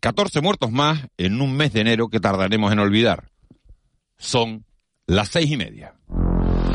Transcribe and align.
14 0.00 0.40
muertos 0.40 0.72
más 0.72 1.08
en 1.18 1.42
un 1.42 1.54
mes 1.54 1.74
de 1.74 1.82
enero 1.82 2.08
que 2.08 2.20
tardaremos 2.20 2.72
en 2.72 2.78
olvidar. 2.78 3.30
Son 4.16 4.64
las 5.06 5.28
seis 5.28 5.50
y 5.50 5.58
media. 5.58 5.94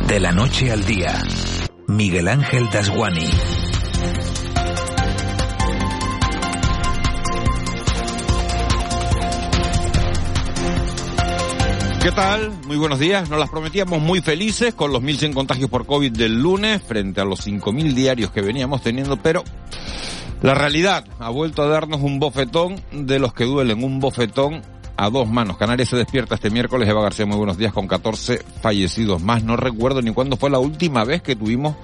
De 0.08 0.20
la 0.20 0.32
noche 0.32 0.72
al 0.72 0.86
día, 0.86 1.24
Miguel 1.88 2.28
Ángel 2.28 2.70
Dasguani. 2.72 3.28
¿Qué 12.00 12.12
tal? 12.12 12.52
Muy 12.68 12.78
buenos 12.78 13.00
días. 13.00 13.28
Nos 13.32 13.40
las 13.40 13.50
prometíamos 13.50 14.00
muy 14.00 14.22
felices 14.22 14.76
con 14.76 14.94
los 14.94 15.02
1.100 15.02 15.34
contagios 15.34 15.72
por 15.72 15.88
COVID 15.88 16.12
del 16.12 16.40
lunes 16.40 16.84
frente 16.84 17.22
a 17.22 17.26
los 17.26 17.48
5.000 17.48 17.94
diarios 17.96 18.30
que 18.30 18.42
veníamos 18.42 18.84
teniendo, 18.84 19.18
pero 19.18 19.44
la 20.42 20.54
realidad 20.54 21.06
ha 21.20 21.30
vuelto 21.30 21.64
a 21.64 21.68
darnos 21.68 22.02
un 22.02 22.20
bofetón 22.20 22.82
de 22.92 23.20
los 23.20 23.34
que 23.34 23.46
duelen, 23.46 23.84
un 23.84 24.00
bofetón 24.00 24.62
a 24.98 25.10
dos 25.10 25.28
manos. 25.28 25.58
Canarias 25.58 25.90
se 25.90 25.98
despierta 25.98 26.36
este 26.36 26.50
miércoles. 26.50 26.88
Eva 26.88 27.02
García, 27.02 27.26
muy 27.26 27.38
buenos 27.38 27.58
días, 27.58 27.74
con 27.74 27.88
14 27.88 28.44
fallecidos 28.62 29.22
más. 29.22 29.44
No 29.44 29.58
recuerdo 29.58 30.02
ni 30.02 30.14
cuándo 30.14 30.38
fue 30.38 30.50
la 30.50 30.60
última 30.60 31.04
vez 31.04 31.22
que 31.22 31.36
tuvimos 31.36 31.76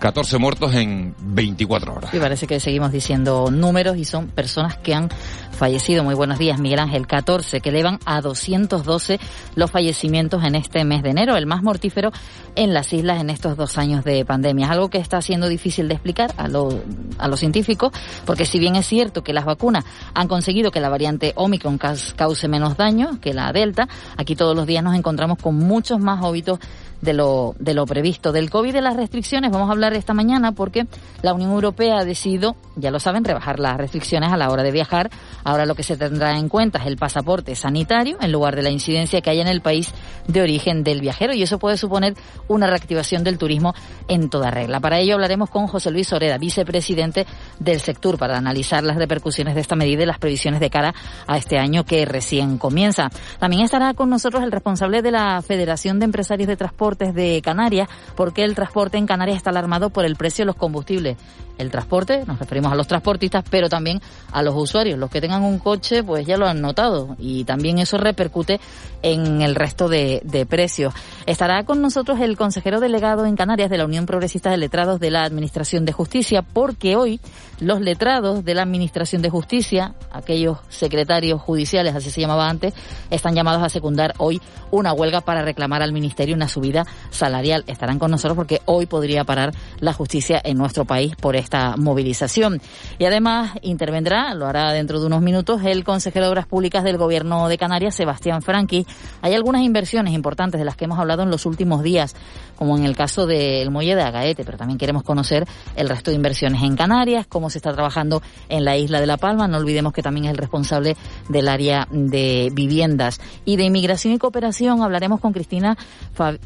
14 0.00 0.38
muertos 0.38 0.74
en 0.74 1.14
24 1.20 1.94
horas. 1.94 2.14
Y 2.14 2.18
parece 2.18 2.46
que 2.46 2.58
seguimos 2.58 2.90
diciendo 2.90 3.50
números 3.50 3.98
y 3.98 4.06
son 4.06 4.28
personas 4.28 4.78
que 4.78 4.94
han 4.94 5.10
fallecido. 5.52 6.02
Muy 6.02 6.14
buenos 6.14 6.38
días, 6.38 6.58
Miguel 6.58 6.78
Ángel. 6.78 7.06
14, 7.06 7.60
que 7.60 7.68
elevan 7.68 7.98
a 8.06 8.22
212 8.22 9.20
los 9.56 9.70
fallecimientos 9.70 10.42
en 10.42 10.54
este 10.54 10.84
mes 10.84 11.02
de 11.02 11.10
enero, 11.10 11.36
el 11.36 11.44
más 11.44 11.62
mortífero 11.62 12.12
en 12.56 12.72
las 12.72 12.94
islas 12.94 13.20
en 13.20 13.28
estos 13.28 13.58
dos 13.58 13.76
años 13.76 14.02
de 14.02 14.24
pandemia. 14.24 14.64
Es 14.66 14.72
algo 14.72 14.88
que 14.88 14.96
está 14.96 15.20
siendo 15.20 15.48
difícil 15.48 15.86
de 15.86 15.94
explicar 15.94 16.32
a, 16.38 16.44
a 16.44 17.28
los 17.28 17.38
científicos, 17.40 17.92
porque 18.24 18.46
si 18.46 18.58
bien 18.58 18.76
es 18.76 18.86
cierto 18.86 19.22
que 19.22 19.34
las 19.34 19.44
vacunas 19.44 19.84
han 20.14 20.28
conseguido 20.28 20.70
que 20.70 20.80
la 20.80 20.88
variante 20.88 21.34
Omicron 21.36 21.76
cause 21.76 22.48
menos 22.48 22.78
daño 22.78 23.20
que 23.20 23.34
la 23.34 23.52
Delta, 23.52 23.86
aquí 24.16 24.34
todos 24.34 24.56
los 24.56 24.66
días 24.66 24.82
nos 24.82 24.96
encontramos 24.96 25.36
con 25.36 25.56
muchos 25.56 26.00
más 26.00 26.24
óbitos 26.24 26.58
de 27.00 27.12
lo, 27.12 27.54
de 27.58 27.74
lo 27.74 27.86
previsto. 27.86 28.32
Del 28.32 28.50
COVID 28.50 28.72
de 28.72 28.80
las 28.80 28.96
restricciones 28.96 29.50
vamos 29.50 29.68
a 29.68 29.72
hablar 29.72 29.94
esta 29.94 30.14
mañana 30.14 30.52
porque 30.52 30.86
la 31.22 31.34
Unión 31.34 31.50
Europea 31.50 31.98
ha 31.98 32.04
decidido, 32.04 32.56
ya 32.76 32.90
lo 32.90 33.00
saben, 33.00 33.24
rebajar 33.24 33.58
las 33.58 33.76
restricciones 33.76 34.32
a 34.32 34.36
la 34.36 34.50
hora 34.50 34.62
de 34.62 34.70
viajar. 34.70 35.10
Ahora 35.44 35.66
lo 35.66 35.74
que 35.74 35.82
se 35.82 35.96
tendrá 35.96 36.38
en 36.38 36.48
cuenta 36.48 36.78
es 36.78 36.86
el 36.86 36.96
pasaporte 36.96 37.54
sanitario 37.54 38.18
en 38.20 38.32
lugar 38.32 38.56
de 38.56 38.62
la 38.62 38.70
incidencia 38.70 39.20
que 39.20 39.30
hay 39.30 39.40
en 39.40 39.48
el 39.48 39.60
país 39.60 39.92
de 40.26 40.42
origen 40.42 40.84
del 40.84 41.00
viajero 41.00 41.32
y 41.34 41.42
eso 41.42 41.58
puede 41.58 41.76
suponer 41.76 42.14
una 42.48 42.66
reactivación 42.66 43.24
del 43.24 43.38
turismo 43.38 43.74
en 44.08 44.30
toda 44.30 44.50
regla. 44.50 44.80
Para 44.80 44.98
ello 44.98 45.14
hablaremos 45.14 45.50
con 45.50 45.66
José 45.66 45.90
Luis 45.90 46.12
Oreda, 46.12 46.38
vicepresidente 46.38 47.26
del 47.60 47.80
sector, 47.80 48.18
para 48.18 48.36
analizar 48.36 48.82
las 48.82 48.96
repercusiones 48.96 49.54
de 49.54 49.60
esta 49.60 49.76
medida 49.76 50.02
y 50.02 50.06
las 50.06 50.18
previsiones 50.18 50.58
de 50.58 50.70
cara 50.70 50.94
a 51.26 51.36
este 51.36 51.58
año 51.58 51.84
que 51.84 52.04
recién 52.06 52.58
comienza. 52.58 53.10
También 53.38 53.62
estará 53.62 53.94
con 53.94 54.10
nosotros 54.10 54.42
el 54.42 54.50
responsable 54.50 55.02
de 55.02 55.12
la 55.12 55.40
Federación 55.42 56.00
de 56.00 56.06
Empresarios 56.06 56.48
de 56.48 56.56
Transporte 56.56 57.12
de 57.12 57.40
Canarias, 57.42 57.88
porque 58.16 58.42
el 58.42 58.54
transporte 58.54 58.98
en 58.98 59.06
Canarias 59.06 59.36
está 59.36 59.50
alarmado 59.50 59.90
por 59.90 60.04
el 60.04 60.16
precio 60.16 60.42
de 60.42 60.46
los 60.46 60.56
combustibles. 60.56 61.16
El 61.60 61.70
transporte, 61.70 62.24
nos 62.26 62.38
referimos 62.38 62.72
a 62.72 62.74
los 62.74 62.86
transportistas, 62.86 63.44
pero 63.50 63.68
también 63.68 64.00
a 64.32 64.42
los 64.42 64.54
usuarios. 64.56 64.98
Los 64.98 65.10
que 65.10 65.20
tengan 65.20 65.42
un 65.42 65.58
coche, 65.58 66.02
pues 66.02 66.26
ya 66.26 66.38
lo 66.38 66.46
han 66.46 66.62
notado 66.62 67.16
y 67.18 67.44
también 67.44 67.78
eso 67.78 67.98
repercute 67.98 68.60
en 69.02 69.42
el 69.42 69.54
resto 69.54 69.88
de, 69.88 70.46
precios. 70.48 70.94
Estará 71.26 71.64
con 71.64 71.82
nosotros 71.82 72.18
el 72.20 72.36
consejero 72.38 72.80
delegado 72.80 73.26
en 73.26 73.36
Canarias 73.36 73.68
de 73.68 73.76
la 73.76 73.84
Unión 73.84 74.06
Progresista 74.06 74.50
de 74.50 74.56
Letrados 74.56 75.00
de 75.00 75.10
la 75.10 75.24
Administración 75.24 75.84
de 75.84 75.92
Justicia, 75.92 76.42
porque 76.42 76.96
hoy 76.96 77.20
los 77.60 77.80
letrados 77.82 78.42
de 78.42 78.54
la 78.54 78.62
Administración 78.62 79.20
de 79.20 79.28
Justicia, 79.28 79.94
aquellos 80.10 80.58
secretarios 80.70 81.42
judiciales, 81.42 81.94
así 81.94 82.10
se 82.10 82.22
llamaba 82.22 82.48
antes, 82.48 82.72
están 83.10 83.34
llamados 83.34 83.62
a 83.62 83.68
secundar 83.68 84.14
hoy 84.16 84.40
una 84.70 84.94
huelga 84.94 85.20
para 85.20 85.42
reclamar 85.42 85.82
al 85.82 85.92
Ministerio 85.92 86.34
una 86.34 86.48
subida 86.48 86.86
salarial. 87.10 87.64
Estarán 87.66 87.98
con 87.98 88.10
nosotros 88.10 88.36
porque 88.36 88.60
hoy 88.64 88.86
podría 88.86 89.24
parar 89.24 89.52
la 89.78 89.92
justicia 89.92 90.40
en 90.42 90.56
nuestro 90.56 90.84
país 90.84 91.14
por 91.16 91.36
esta 91.50 91.76
movilización. 91.76 92.60
Y 93.00 93.06
además 93.06 93.58
intervendrá, 93.62 94.34
lo 94.34 94.46
hará 94.46 94.70
dentro 94.72 95.00
de 95.00 95.06
unos 95.06 95.20
minutos, 95.20 95.62
el 95.64 95.82
consejero 95.82 96.26
de 96.26 96.30
Obras 96.30 96.46
Públicas 96.46 96.84
del 96.84 96.96
Gobierno 96.96 97.48
de 97.48 97.58
Canarias, 97.58 97.96
Sebastián 97.96 98.40
Franqui. 98.40 98.86
Hay 99.20 99.34
algunas 99.34 99.62
inversiones 99.62 100.14
importantes 100.14 100.60
de 100.60 100.64
las 100.64 100.76
que 100.76 100.84
hemos 100.84 101.00
hablado 101.00 101.24
en 101.24 101.30
los 101.30 101.46
últimos 101.46 101.82
días, 101.82 102.14
como 102.54 102.78
en 102.78 102.84
el 102.84 102.94
caso 102.94 103.26
del 103.26 103.68
muelle 103.72 103.96
de 103.96 104.02
Agaete, 104.02 104.44
pero 104.44 104.58
también 104.58 104.78
queremos 104.78 105.02
conocer 105.02 105.44
el 105.74 105.88
resto 105.88 106.12
de 106.12 106.16
inversiones 106.16 106.62
en 106.62 106.76
Canarias, 106.76 107.26
cómo 107.26 107.50
se 107.50 107.58
está 107.58 107.72
trabajando 107.72 108.22
en 108.48 108.64
la 108.64 108.76
isla 108.76 109.00
de 109.00 109.08
La 109.08 109.16
Palma. 109.16 109.48
No 109.48 109.58
olvidemos 109.58 109.92
que 109.92 110.02
también 110.02 110.26
es 110.26 110.30
el 110.30 110.36
responsable 110.36 110.96
del 111.28 111.48
área 111.48 111.88
de 111.90 112.50
viviendas. 112.52 113.20
Y 113.44 113.56
de 113.56 113.64
inmigración 113.64 114.14
y 114.14 114.18
cooperación 114.18 114.82
hablaremos 114.82 115.18
con 115.18 115.32
Cristina 115.32 115.76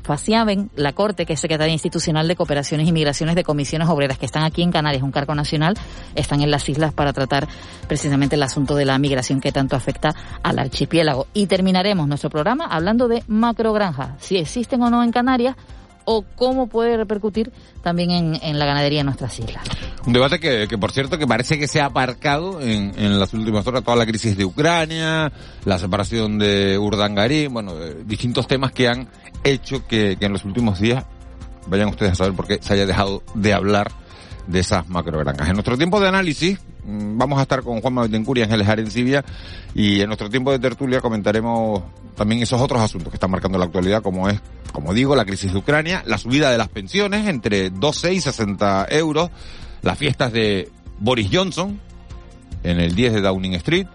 Faciaben, 0.03 0.71
la 0.77 0.95
Corte, 0.95 1.27
que 1.27 1.35
es 1.35 1.41
secretaria 1.41 1.75
institucional 1.75 2.27
de 2.27 2.37
Cooperaciones 2.37 2.89
y 2.89 2.93
Migraciones 2.93 3.35
de 3.35 3.45
Comisiones 3.45 3.89
Obreras, 3.89 4.17
que 4.17 4.25
están 4.25 4.45
aquí 4.45 4.63
en 4.63 4.73
Canarias, 4.73 4.94
un 5.03 5.11
cargo 5.11 5.35
nacional, 5.35 5.75
están 6.15 6.41
en 6.41 6.51
las 6.51 6.69
islas 6.69 6.93
para 6.93 7.13
tratar 7.13 7.49
precisamente 7.89 8.37
el 8.37 8.43
asunto 8.43 8.77
de 8.77 8.85
la 8.85 8.99
migración 8.99 9.41
que 9.41 9.53
tanto 9.53 9.77
afecta 9.77 10.15
al 10.43 10.59
archipiélago. 10.59 11.27
Y 11.35 11.47
terminaremos 11.47 12.09
nuestro 12.09 12.31
programa 12.31 12.67
hablando 12.67 13.09
de 13.09 13.23
macrogranjas, 13.27 14.11
si 14.19 14.37
existen 14.37 14.83
o 14.83 14.91
no 14.91 15.03
en 15.03 15.13
Canarias 15.13 15.57
o 16.05 16.25
cómo 16.37 16.67
puede 16.67 16.97
repercutir 16.97 17.51
también 17.83 18.39
en, 18.41 18.59
la 18.59 18.67
ganadería 18.67 19.01
en 19.01 19.07
nuestras 19.07 19.39
islas. 19.39 19.65
Un 20.07 20.13
debate 20.13 20.39
que, 20.39 20.79
por 20.79 20.93
cierto, 20.93 21.19
que 21.19 21.27
parece 21.27 21.59
que 21.59 21.67
se 21.67 21.81
ha 21.81 21.87
aparcado 21.87 22.61
en, 22.61 23.19
las 23.19 23.33
últimas 23.35 23.67
horas, 23.67 23.83
toda 23.83 23.97
la 23.97 24.07
crisis 24.07 24.37
de 24.37 24.45
Ucrania, 24.45 25.33
la 25.65 25.79
separación 25.79 26.39
de 26.39 26.79
Urdangarín, 26.79 27.53
bueno, 27.53 27.73
eh, 27.81 28.03
distintos 28.05 28.47
temas 28.47 28.73
que 28.73 28.89
han 28.89 29.09
hecho 29.45 29.87
que 29.87 30.17
en 30.21 30.33
los 30.33 30.45
últimos 30.45 30.79
días, 30.79 31.05
vayan 31.67 31.89
ustedes 31.89 32.13
a 32.13 32.17
saber 32.17 32.35
por 32.35 32.47
qué 32.47 32.59
se 32.61 32.75
haya 32.75 32.87
dejado 32.87 33.23
de 33.35 33.55
hablar 33.55 33.91
de 34.47 34.61
esas 34.61 34.89
macrogranjas. 34.89 35.49
En 35.49 35.55
nuestro 35.55 35.77
tiempo 35.77 36.01
de 36.01 36.09
análisis, 36.09 36.59
mm, 36.85 37.17
vamos 37.19 37.39
a 37.39 37.43
estar 37.43 37.63
con 37.63 37.81
Juan 37.81 37.95
Betancourt 37.95 38.39
y 38.39 38.43
Ángeles 38.43 38.69
Arencibia 38.69 39.25
y 39.75 40.01
en 40.01 40.07
nuestro 40.07 40.29
tiempo 40.29 40.53
de 40.53 40.59
tertulia 40.59 41.01
comentaremos 41.01 41.83
también 42.17 42.43
esos 42.43 42.61
otros 42.61 42.81
asuntos 42.81 43.11
que 43.11 43.17
están 43.17 43.31
marcando 43.31 43.59
la 43.59 43.65
actualidad, 43.65 44.03
como 44.03 44.29
es, 44.29 44.41
como 44.73 44.95
digo, 44.95 45.17
la 45.17 45.25
crisis 45.25 45.53
de 45.53 45.59
Ucrania, 45.59 46.03
la 46.07 46.19
subida 46.19 46.51
de 46.51 46.59
las 46.59 46.69
pensiones 46.69 47.29
entre 47.29 47.71
12 47.71 48.15
y 48.15 48.21
60 48.21 48.87
euros, 48.91 49.31
las 49.83 49.99
fiestas 49.99 50.33
de 50.33 50.71
Boris 50.99 51.29
Johnson 51.33 51.81
en 52.63 52.81
el 52.81 52.95
10 52.95 53.15
de 53.15 53.21
Downing 53.21 53.55
Street, 53.55 53.87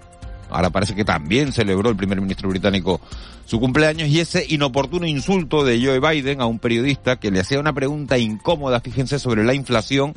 ahora 0.50 0.70
parece 0.70 0.96
que 0.96 1.06
también 1.06 1.52
celebró 1.52 1.90
el 1.90 1.96
primer 1.96 2.20
ministro 2.22 2.50
británico 2.50 3.00
su 3.46 3.60
cumpleaños 3.60 4.10
y 4.10 4.20
ese 4.20 4.46
inoportuno 4.48 5.08
insulto 5.08 5.64
de 5.64 5.84
Joe 5.84 6.00
Biden 6.00 6.40
a 6.40 6.46
un 6.46 6.60
periodista 6.60 7.16
que 7.20 7.32
le 7.32 7.40
hacía 7.40 7.60
una 7.60 7.74
pregunta 7.74 8.20
incómoda, 8.20 8.80
fíjense, 8.80 9.18
sobre 9.18 9.44
la 9.44 9.56
inflación 9.56 10.14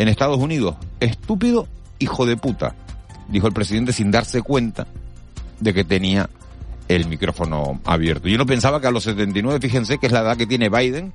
en 0.00 0.08
Estados 0.08 0.38
Unidos. 0.38 0.76
Estúpido 0.98 1.68
hijo 1.98 2.24
de 2.24 2.38
puta, 2.38 2.74
dijo 3.28 3.46
el 3.46 3.52
presidente 3.52 3.92
sin 3.92 4.10
darse 4.10 4.40
cuenta 4.40 4.86
de 5.60 5.74
que 5.74 5.84
tenía 5.84 6.30
el 6.88 7.06
micrófono 7.06 7.80
abierto. 7.84 8.26
Yo 8.26 8.38
no 8.38 8.46
pensaba 8.46 8.80
que 8.80 8.86
a 8.86 8.90
los 8.90 9.04
79, 9.04 9.60
fíjense 9.60 9.98
que 9.98 10.06
es 10.06 10.12
la 10.12 10.20
edad 10.20 10.38
que 10.38 10.46
tiene 10.46 10.70
Biden, 10.70 11.12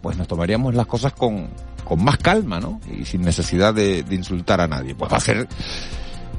pues 0.00 0.16
nos 0.16 0.28
tomaríamos 0.28 0.76
las 0.76 0.86
cosas 0.86 1.12
con, 1.12 1.48
con 1.82 2.04
más 2.04 2.18
calma, 2.18 2.60
¿no? 2.60 2.80
Y 2.88 3.04
sin 3.04 3.22
necesidad 3.22 3.74
de, 3.74 4.04
de 4.04 4.14
insultar 4.14 4.60
a 4.60 4.68
nadie. 4.68 4.94
Pues 4.94 5.12
va 5.12 5.16
a 5.16 5.20
ser 5.20 5.48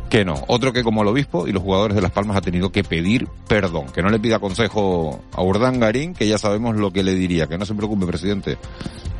que 0.09 0.23
no. 0.23 0.45
Otro 0.47 0.71
que 0.71 0.81
como 0.81 1.01
el 1.01 1.09
obispo 1.09 1.45
y 1.45 1.51
los 1.51 1.61
jugadores 1.61 1.95
de 1.95 2.01
Las 2.01 2.11
Palmas 2.11 2.37
ha 2.37 2.41
tenido 2.41 2.71
que 2.71 2.85
pedir 2.85 3.27
perdón. 3.49 3.87
Que 3.87 4.01
no 4.01 4.09
le 4.09 4.19
pida 4.19 4.39
consejo 4.39 5.25
a 5.33 5.43
Urdangarín, 5.43 6.13
que 6.13 6.25
ya 6.25 6.37
sabemos 6.37 6.77
lo 6.77 6.91
que 6.91 7.03
le 7.03 7.15
diría. 7.15 7.47
Que 7.47 7.57
no 7.57 7.65
se 7.65 7.75
preocupe, 7.75 8.05
presidente, 8.05 8.57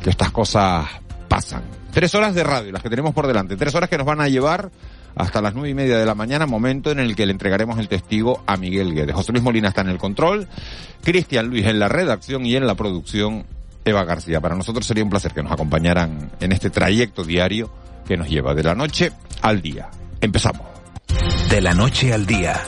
que 0.02 0.08
estas 0.08 0.30
cosas 0.30 0.86
pasan. 1.28 1.64
Tres 1.92 2.14
horas 2.14 2.34
de 2.34 2.44
radio, 2.44 2.72
las 2.72 2.82
que 2.82 2.90
tenemos 2.90 3.14
por 3.14 3.26
delante. 3.26 3.56
Tres 3.56 3.74
horas 3.74 3.88
que 3.88 3.98
nos 3.98 4.06
van 4.06 4.20
a 4.20 4.28
llevar 4.28 4.70
hasta 5.14 5.40
las 5.40 5.54
nueve 5.54 5.70
y 5.70 5.74
media 5.74 5.98
de 5.98 6.06
la 6.06 6.14
mañana, 6.14 6.46
momento 6.46 6.90
en 6.90 7.00
el 7.00 7.16
que 7.16 7.24
le 7.24 7.32
entregaremos 7.32 7.78
el 7.78 7.88
testigo 7.88 8.42
a 8.46 8.56
Miguel 8.56 8.94
Guedes. 8.94 9.14
José 9.14 9.32
Luis 9.32 9.42
Molina 9.42 9.68
está 9.68 9.80
en 9.80 9.88
el 9.88 9.98
control, 9.98 10.46
Cristian 11.02 11.48
Luis 11.48 11.66
en 11.66 11.78
la 11.78 11.88
redacción 11.88 12.44
y 12.44 12.54
en 12.54 12.66
la 12.66 12.74
producción 12.74 13.46
Eva 13.84 14.04
García. 14.04 14.40
Para 14.40 14.54
nosotros 14.54 14.86
sería 14.86 15.04
un 15.04 15.10
placer 15.10 15.32
que 15.32 15.42
nos 15.42 15.52
acompañaran 15.52 16.32
en 16.38 16.52
este 16.52 16.68
trayecto 16.68 17.24
diario 17.24 17.72
que 18.06 18.16
nos 18.16 18.28
lleva 18.28 18.54
de 18.54 18.62
la 18.62 18.74
noche 18.74 19.10
al 19.40 19.62
día. 19.62 19.88
Empezamos. 20.20 20.66
De 21.48 21.60
la 21.60 21.72
noche 21.72 22.12
al 22.12 22.26
día, 22.26 22.60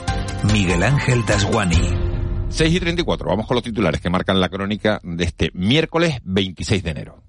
Miguel 0.51 0.81
Ángel 0.81 1.23
Dasguani. 1.25 2.09
6 2.49 2.73
y 2.73 2.79
34, 2.79 3.29
vamos 3.29 3.45
con 3.45 3.55
los 3.55 3.63
titulares 3.63 4.01
que 4.01 4.09
marcan 4.09 4.39
la 4.39 4.49
crónica 4.49 4.99
de 5.03 5.23
este 5.23 5.51
miércoles 5.53 6.15
26 6.23 6.83
de 6.83 6.89
enero. 6.89 7.28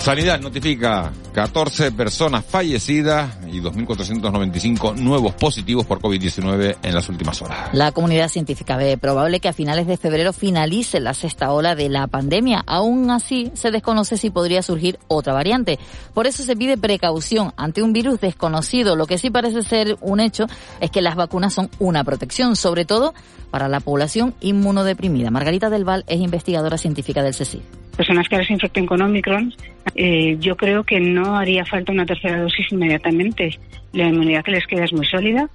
Sanidad 0.00 0.40
notifica 0.40 1.12
14 1.34 1.92
personas 1.92 2.42
fallecidas 2.46 3.36
y 3.52 3.60
2.495 3.60 4.96
nuevos 4.96 5.34
positivos 5.34 5.84
por 5.84 6.00
COVID-19 6.00 6.76
en 6.82 6.94
las 6.94 7.10
últimas 7.10 7.42
horas. 7.42 7.68
La 7.74 7.92
comunidad 7.92 8.28
científica 8.28 8.78
ve 8.78 8.96
probable 8.96 9.40
que 9.40 9.48
a 9.48 9.52
finales 9.52 9.86
de 9.86 9.98
febrero 9.98 10.32
finalice 10.32 11.00
la 11.00 11.12
sexta 11.12 11.52
ola 11.52 11.74
de 11.74 11.90
la 11.90 12.06
pandemia. 12.06 12.64
Aún 12.66 13.10
así, 13.10 13.52
se 13.52 13.70
desconoce 13.70 14.16
si 14.16 14.30
podría 14.30 14.62
surgir 14.62 14.98
otra 15.06 15.34
variante. 15.34 15.78
Por 16.14 16.26
eso 16.26 16.44
se 16.44 16.56
pide 16.56 16.78
precaución 16.78 17.52
ante 17.58 17.82
un 17.82 17.92
virus 17.92 18.22
desconocido. 18.22 18.96
Lo 18.96 19.04
que 19.04 19.18
sí 19.18 19.28
parece 19.28 19.62
ser 19.62 19.98
un 20.00 20.20
hecho 20.20 20.46
es 20.80 20.90
que 20.90 21.02
las 21.02 21.14
vacunas 21.14 21.52
son 21.52 21.68
una 21.78 22.04
protección, 22.04 22.56
sobre 22.56 22.86
todo 22.86 23.12
para 23.50 23.68
la 23.68 23.80
población 23.80 24.34
inmunodeprimida. 24.40 25.30
Margarita 25.30 25.68
Del 25.68 25.84
Val 25.84 26.04
es 26.06 26.20
investigadora 26.20 26.78
científica 26.78 27.22
del 27.22 27.34
CSIC 27.34 27.60
personas 28.00 28.30
que 28.30 28.34
ahora 28.34 28.46
se 28.46 28.54
infecten 28.54 28.86
con 28.86 29.02
Omicron, 29.02 29.52
eh, 29.94 30.36
yo 30.40 30.56
creo 30.56 30.84
que 30.84 31.00
no 31.00 31.36
haría 31.36 31.64
falta 31.64 31.92
una 31.92 32.06
tercera 32.06 32.40
dosis 32.40 32.70
inmediatamente. 32.70 33.58
La 33.92 34.08
inmunidad 34.08 34.44
que 34.44 34.52
les 34.52 34.66
queda 34.66 34.84
es 34.84 34.92
muy 34.92 35.06
sólida, 35.06 35.48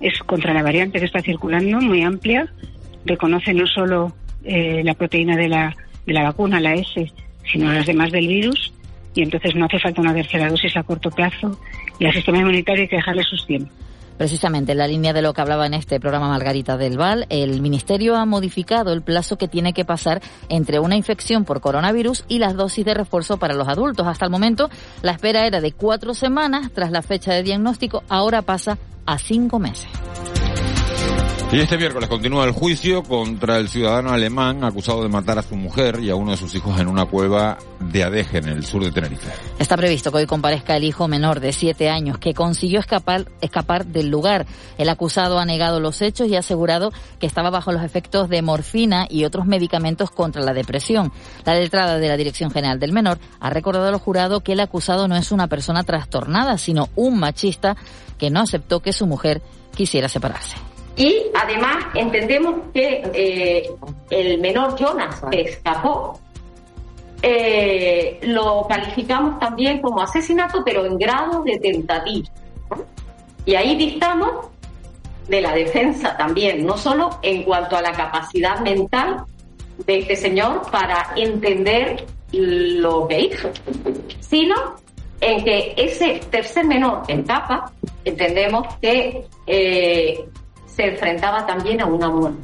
es 0.00 0.18
contra 0.20 0.54
la 0.54 0.62
variante 0.62 0.98
que 0.98 1.06
está 1.06 1.20
circulando, 1.20 1.80
muy 1.80 2.02
amplia, 2.02 2.52
reconoce 3.04 3.52
no 3.52 3.66
solo 3.66 4.14
eh, 4.44 4.82
la 4.84 4.94
proteína 4.94 5.36
de 5.36 5.48
la, 5.48 5.76
de 6.06 6.12
la 6.12 6.22
vacuna, 6.24 6.60
la 6.60 6.74
S, 6.74 7.12
sino 7.50 7.72
las 7.72 7.86
demás 7.86 8.10
del 8.10 8.26
virus, 8.26 8.72
y 9.14 9.22
entonces 9.22 9.54
no 9.54 9.66
hace 9.66 9.78
falta 9.78 10.00
una 10.00 10.14
tercera 10.14 10.48
dosis 10.48 10.76
a 10.76 10.82
corto 10.82 11.10
plazo, 11.10 11.58
y 11.98 12.06
al 12.06 12.12
sistema 12.12 12.38
inmunitario 12.38 12.82
hay 12.82 12.88
que 12.88 12.96
dejarle 12.96 13.22
sus 13.22 13.46
tiempos. 13.46 13.72
Precisamente 14.16 14.72
en 14.72 14.78
la 14.78 14.86
línea 14.86 15.12
de 15.12 15.22
lo 15.22 15.32
que 15.32 15.40
hablaba 15.40 15.66
en 15.66 15.74
este 15.74 15.98
programa 15.98 16.28
Margarita 16.28 16.76
del 16.76 16.96
Val, 16.96 17.26
el 17.30 17.60
Ministerio 17.60 18.16
ha 18.16 18.24
modificado 18.24 18.92
el 18.92 19.02
plazo 19.02 19.36
que 19.36 19.48
tiene 19.48 19.72
que 19.72 19.84
pasar 19.84 20.22
entre 20.48 20.78
una 20.78 20.96
infección 20.96 21.44
por 21.44 21.60
coronavirus 21.60 22.24
y 22.28 22.38
las 22.38 22.54
dosis 22.54 22.84
de 22.84 22.94
refuerzo 22.94 23.38
para 23.38 23.54
los 23.54 23.68
adultos. 23.68 24.06
Hasta 24.06 24.26
el 24.26 24.30
momento 24.30 24.70
la 25.02 25.12
espera 25.12 25.46
era 25.46 25.60
de 25.60 25.72
cuatro 25.72 26.14
semanas 26.14 26.70
tras 26.72 26.90
la 26.90 27.02
fecha 27.02 27.32
de 27.32 27.42
diagnóstico, 27.42 28.02
ahora 28.08 28.42
pasa 28.42 28.78
a 29.06 29.18
cinco 29.18 29.58
meses. 29.58 29.88
Y 31.54 31.60
este 31.60 31.78
miércoles 31.78 32.08
continúa 32.08 32.44
el 32.46 32.50
juicio 32.50 33.04
contra 33.04 33.58
el 33.58 33.68
ciudadano 33.68 34.10
alemán 34.10 34.64
acusado 34.64 35.04
de 35.04 35.08
matar 35.08 35.38
a 35.38 35.42
su 35.42 35.54
mujer 35.54 36.00
y 36.00 36.10
a 36.10 36.16
uno 36.16 36.32
de 36.32 36.36
sus 36.36 36.52
hijos 36.56 36.80
en 36.80 36.88
una 36.88 37.04
cueva 37.06 37.58
de 37.78 38.02
Adeje, 38.02 38.38
en 38.38 38.48
el 38.48 38.64
sur 38.64 38.82
de 38.82 38.90
Tenerife. 38.90 39.30
Está 39.60 39.76
previsto 39.76 40.10
que 40.10 40.18
hoy 40.18 40.26
comparezca 40.26 40.76
el 40.76 40.82
hijo 40.82 41.06
menor 41.06 41.38
de 41.38 41.52
siete 41.52 41.90
años 41.90 42.18
que 42.18 42.34
consiguió 42.34 42.80
escapar, 42.80 43.26
escapar 43.40 43.86
del 43.86 44.08
lugar. 44.08 44.46
El 44.78 44.88
acusado 44.88 45.38
ha 45.38 45.44
negado 45.44 45.78
los 45.78 46.02
hechos 46.02 46.26
y 46.26 46.34
ha 46.34 46.40
asegurado 46.40 46.92
que 47.20 47.26
estaba 47.28 47.50
bajo 47.50 47.70
los 47.70 47.84
efectos 47.84 48.28
de 48.28 48.42
morfina 48.42 49.06
y 49.08 49.24
otros 49.24 49.46
medicamentos 49.46 50.10
contra 50.10 50.42
la 50.42 50.54
depresión. 50.54 51.12
La 51.44 51.54
letrada 51.54 51.98
de 51.98 52.08
la 52.08 52.16
Dirección 52.16 52.50
General 52.50 52.80
del 52.80 52.90
Menor 52.90 53.20
ha 53.38 53.50
recordado 53.50 53.86
al 53.86 53.98
jurado 53.98 54.40
que 54.40 54.54
el 54.54 54.60
acusado 54.60 55.06
no 55.06 55.14
es 55.14 55.30
una 55.30 55.46
persona 55.46 55.84
trastornada, 55.84 56.58
sino 56.58 56.88
un 56.96 57.16
machista 57.20 57.76
que 58.18 58.30
no 58.30 58.40
aceptó 58.40 58.80
que 58.80 58.92
su 58.92 59.06
mujer 59.06 59.40
quisiera 59.76 60.08
separarse. 60.08 60.56
Y 60.96 61.24
además 61.34 61.86
entendemos 61.94 62.54
que 62.72 63.02
eh, 63.12 63.70
el 64.10 64.40
menor 64.40 64.76
Jonas 64.78 65.20
que 65.30 65.40
escapó 65.40 66.20
eh, 67.22 68.20
lo 68.22 68.66
calificamos 68.68 69.38
también 69.38 69.80
como 69.80 70.02
asesinato, 70.02 70.62
pero 70.64 70.84
en 70.84 70.98
grado 70.98 71.42
de 71.42 71.58
tentativa. 71.58 72.28
Y 73.46 73.54
ahí 73.54 73.76
distamos 73.76 74.48
de 75.28 75.40
la 75.40 75.54
defensa 75.54 76.16
también, 76.16 76.64
no 76.66 76.76
solo 76.76 77.18
en 77.22 77.42
cuanto 77.44 77.76
a 77.76 77.82
la 77.82 77.92
capacidad 77.92 78.60
mental 78.60 79.24
de 79.86 79.98
este 79.98 80.16
señor 80.16 80.70
para 80.70 81.12
entender 81.16 82.04
lo 82.30 83.08
que 83.08 83.20
hizo, 83.20 83.50
sino 84.20 84.54
en 85.20 85.44
que 85.44 85.74
ese 85.76 86.20
tercer 86.30 86.66
menor 86.66 87.02
en 87.08 87.22
capa 87.22 87.72
entendemos 88.04 88.66
que 88.82 89.26
eh, 89.46 90.24
se 90.74 90.86
enfrentaba 90.86 91.46
también 91.46 91.80
a 91.80 91.86
una 91.86 92.08
muerte. 92.08 92.38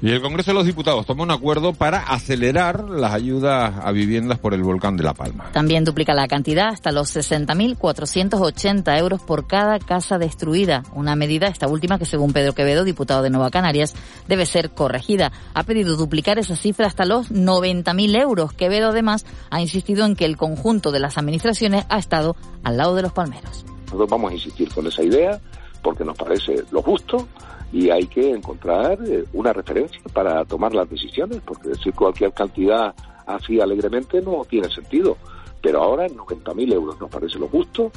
Y 0.00 0.12
el 0.12 0.22
Congreso 0.22 0.52
de 0.52 0.54
los 0.54 0.64
Diputados 0.64 1.06
tomó 1.06 1.24
un 1.24 1.32
acuerdo 1.32 1.72
para 1.72 1.98
acelerar 1.98 2.88
las 2.88 3.12
ayudas 3.12 3.74
a 3.82 3.90
viviendas 3.90 4.38
por 4.38 4.54
el 4.54 4.62
volcán 4.62 4.96
de 4.96 5.02
La 5.02 5.12
Palma. 5.12 5.50
También 5.50 5.82
duplica 5.82 6.14
la 6.14 6.28
cantidad 6.28 6.68
hasta 6.68 6.92
los 6.92 7.16
60.480 7.16 8.96
euros 8.96 9.20
por 9.22 9.48
cada 9.48 9.80
casa 9.80 10.16
destruida. 10.18 10.84
Una 10.94 11.16
medida, 11.16 11.48
esta 11.48 11.66
última, 11.66 11.98
que 11.98 12.04
según 12.04 12.32
Pedro 12.32 12.52
Quevedo, 12.52 12.84
diputado 12.84 13.24
de 13.24 13.30
Nueva 13.30 13.50
Canarias, 13.50 13.96
debe 14.28 14.46
ser 14.46 14.70
corregida. 14.70 15.32
Ha 15.54 15.64
pedido 15.64 15.96
duplicar 15.96 16.38
esa 16.38 16.54
cifra 16.54 16.86
hasta 16.86 17.04
los 17.04 17.32
90.000 17.32 18.22
euros. 18.22 18.52
Quevedo, 18.52 18.90
además, 18.90 19.26
ha 19.50 19.60
insistido 19.60 20.06
en 20.06 20.14
que 20.14 20.26
el 20.26 20.36
conjunto 20.36 20.92
de 20.92 21.00
las 21.00 21.18
administraciones 21.18 21.86
ha 21.88 21.98
estado 21.98 22.36
al 22.62 22.76
lado 22.76 22.94
de 22.94 23.02
los 23.02 23.12
palmeros. 23.12 23.64
Nosotros 23.86 24.10
vamos 24.10 24.30
a 24.30 24.34
insistir 24.34 24.72
con 24.72 24.86
esa 24.86 25.02
idea 25.02 25.40
porque 25.82 26.04
nos 26.04 26.16
parece 26.16 26.62
lo 26.70 26.82
justo 26.82 27.26
y 27.72 27.90
hay 27.90 28.06
que 28.06 28.30
encontrar 28.30 28.98
eh, 29.06 29.24
una 29.32 29.52
referencia 29.52 30.00
para 30.12 30.44
tomar 30.44 30.74
las 30.74 30.88
decisiones, 30.88 31.40
porque 31.44 31.70
decir 31.70 31.92
cualquier 31.92 32.32
cantidad 32.32 32.94
así 33.26 33.60
alegremente 33.60 34.20
no 34.22 34.44
tiene 34.48 34.70
sentido. 34.70 35.16
Pero 35.60 35.82
ahora 35.82 36.06
90.000 36.06 36.72
euros 36.72 37.00
nos 37.00 37.10
parece 37.10 37.38
lo 37.38 37.48
justo 37.48 37.90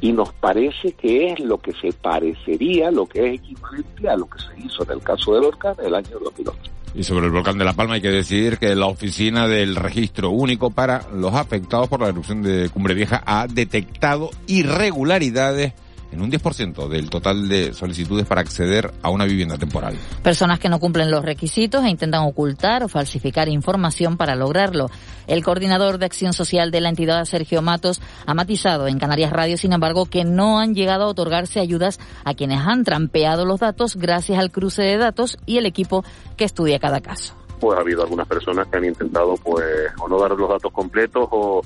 y 0.00 0.12
nos 0.12 0.32
parece 0.34 0.92
que 0.92 1.32
es 1.32 1.40
lo 1.40 1.58
que 1.58 1.72
se 1.72 1.92
parecería, 1.92 2.90
lo 2.90 3.06
que 3.06 3.26
es 3.26 3.40
equivalente 3.40 4.08
a 4.08 4.16
lo 4.16 4.26
que 4.26 4.38
se 4.38 4.66
hizo 4.66 4.82
en 4.84 4.90
el 4.90 5.00
caso 5.00 5.32
del 5.34 5.42
volcán 5.42 5.74
el 5.82 5.94
año 5.94 6.18
2008. 6.22 6.58
Y 6.94 7.02
sobre 7.02 7.26
el 7.26 7.32
volcán 7.32 7.58
de 7.58 7.64
La 7.64 7.74
Palma 7.74 7.94
hay 7.94 8.00
que 8.00 8.10
decir 8.10 8.58
que 8.58 8.74
la 8.74 8.86
oficina 8.86 9.46
del 9.46 9.76
registro 9.76 10.30
único 10.30 10.70
para 10.70 11.02
los 11.14 11.34
afectados 11.34 11.88
por 11.88 12.00
la 12.00 12.08
erupción 12.08 12.42
de 12.42 12.70
Cumbre 12.70 12.94
Vieja 12.94 13.22
ha 13.26 13.46
detectado 13.46 14.30
irregularidades 14.46 15.74
en 16.12 16.22
un 16.22 16.30
10% 16.30 16.88
del 16.88 17.10
total 17.10 17.48
de 17.48 17.72
solicitudes 17.72 18.26
para 18.26 18.40
acceder 18.40 18.92
a 19.02 19.10
una 19.10 19.24
vivienda 19.24 19.58
temporal. 19.58 19.96
Personas 20.22 20.58
que 20.58 20.68
no 20.68 20.78
cumplen 20.78 21.10
los 21.10 21.24
requisitos 21.24 21.84
e 21.84 21.90
intentan 21.90 22.22
ocultar 22.22 22.82
o 22.82 22.88
falsificar 22.88 23.48
información 23.48 24.16
para 24.16 24.34
lograrlo. 24.34 24.88
El 25.26 25.42
coordinador 25.44 25.98
de 25.98 26.06
acción 26.06 26.32
social 26.32 26.70
de 26.70 26.80
la 26.80 26.88
entidad, 26.88 27.24
Sergio 27.24 27.62
Matos, 27.62 28.00
ha 28.26 28.34
matizado 28.34 28.86
en 28.86 28.98
Canarias 28.98 29.32
Radio, 29.32 29.56
sin 29.56 29.72
embargo, 29.72 30.06
que 30.06 30.24
no 30.24 30.60
han 30.60 30.74
llegado 30.74 31.04
a 31.04 31.08
otorgarse 31.08 31.60
ayudas 31.60 31.98
a 32.24 32.34
quienes 32.34 32.60
han 32.60 32.84
trampeado 32.84 33.44
los 33.44 33.60
datos 33.60 33.96
gracias 33.96 34.38
al 34.38 34.50
cruce 34.50 34.82
de 34.82 34.96
datos 34.96 35.38
y 35.46 35.58
el 35.58 35.66
equipo 35.66 36.04
que 36.36 36.44
estudia 36.44 36.78
cada 36.78 37.00
caso. 37.00 37.34
Pues 37.60 37.76
ha 37.76 37.80
habido 37.80 38.02
algunas 38.02 38.28
personas 38.28 38.68
que 38.68 38.76
han 38.76 38.84
intentado 38.84 39.34
pues 39.42 39.64
o 39.98 40.08
no 40.08 40.20
dar 40.20 40.32
los 40.32 40.48
datos 40.48 40.72
completos 40.72 41.26
o 41.30 41.62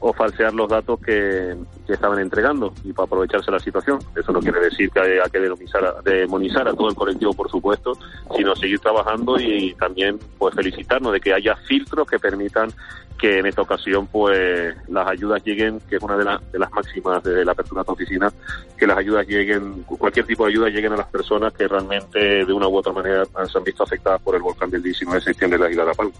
o 0.00 0.12
falsear 0.12 0.54
los 0.54 0.68
datos 0.68 1.00
que, 1.00 1.56
estaban 1.88 2.18
entregando 2.18 2.74
y 2.84 2.92
para 2.92 3.06
aprovecharse 3.06 3.50
la 3.50 3.58
situación. 3.58 3.98
Eso 4.14 4.30
no 4.30 4.40
quiere 4.40 4.60
decir 4.60 4.90
que 4.90 5.00
haya 5.00 5.24
que 5.30 5.40
demonizar, 5.40 6.68
a 6.68 6.74
todo 6.74 6.90
el 6.90 6.94
colectivo, 6.94 7.32
por 7.32 7.50
supuesto, 7.50 7.92
sino 8.36 8.54
seguir 8.54 8.78
trabajando 8.78 9.40
y, 9.40 9.74
también 9.74 10.18
pues 10.36 10.54
felicitarnos 10.54 11.12
de 11.12 11.20
que 11.20 11.32
haya 11.32 11.56
filtros 11.56 12.06
que 12.06 12.18
permitan 12.18 12.70
que 13.18 13.38
en 13.38 13.46
esta 13.46 13.62
ocasión 13.62 14.06
pues 14.06 14.76
las 14.88 15.08
ayudas 15.08 15.42
lleguen, 15.44 15.80
que 15.88 15.96
es 15.96 16.02
una 16.02 16.16
de, 16.16 16.24
de 16.52 16.58
las 16.58 16.70
máximas 16.70 17.22
de 17.22 17.44
la 17.44 17.52
apertura 17.52 17.80
de 17.80 17.82
esta 17.82 17.92
oficina, 17.92 18.32
que 18.76 18.86
las 18.86 18.98
ayudas 18.98 19.26
lleguen, 19.26 19.82
cualquier 19.84 20.26
tipo 20.26 20.44
de 20.44 20.52
ayuda 20.52 20.68
lleguen 20.68 20.92
a 20.92 20.98
las 20.98 21.08
personas 21.08 21.52
que 21.54 21.66
realmente 21.66 22.44
de 22.44 22.52
una 22.52 22.68
u 22.68 22.76
otra 22.76 22.92
manera 22.92 23.24
se 23.24 23.58
han 23.58 23.64
visto 23.64 23.82
afectadas 23.82 24.20
por 24.20 24.36
el 24.36 24.42
volcán 24.42 24.70
del 24.70 24.82
19 24.82 25.18
de 25.18 25.24
septiembre 25.24 25.58
de 25.58 25.64
la 25.64 25.70
isla 25.70 25.82
de 25.82 25.88
La 25.88 25.94
Palma. 25.94 26.12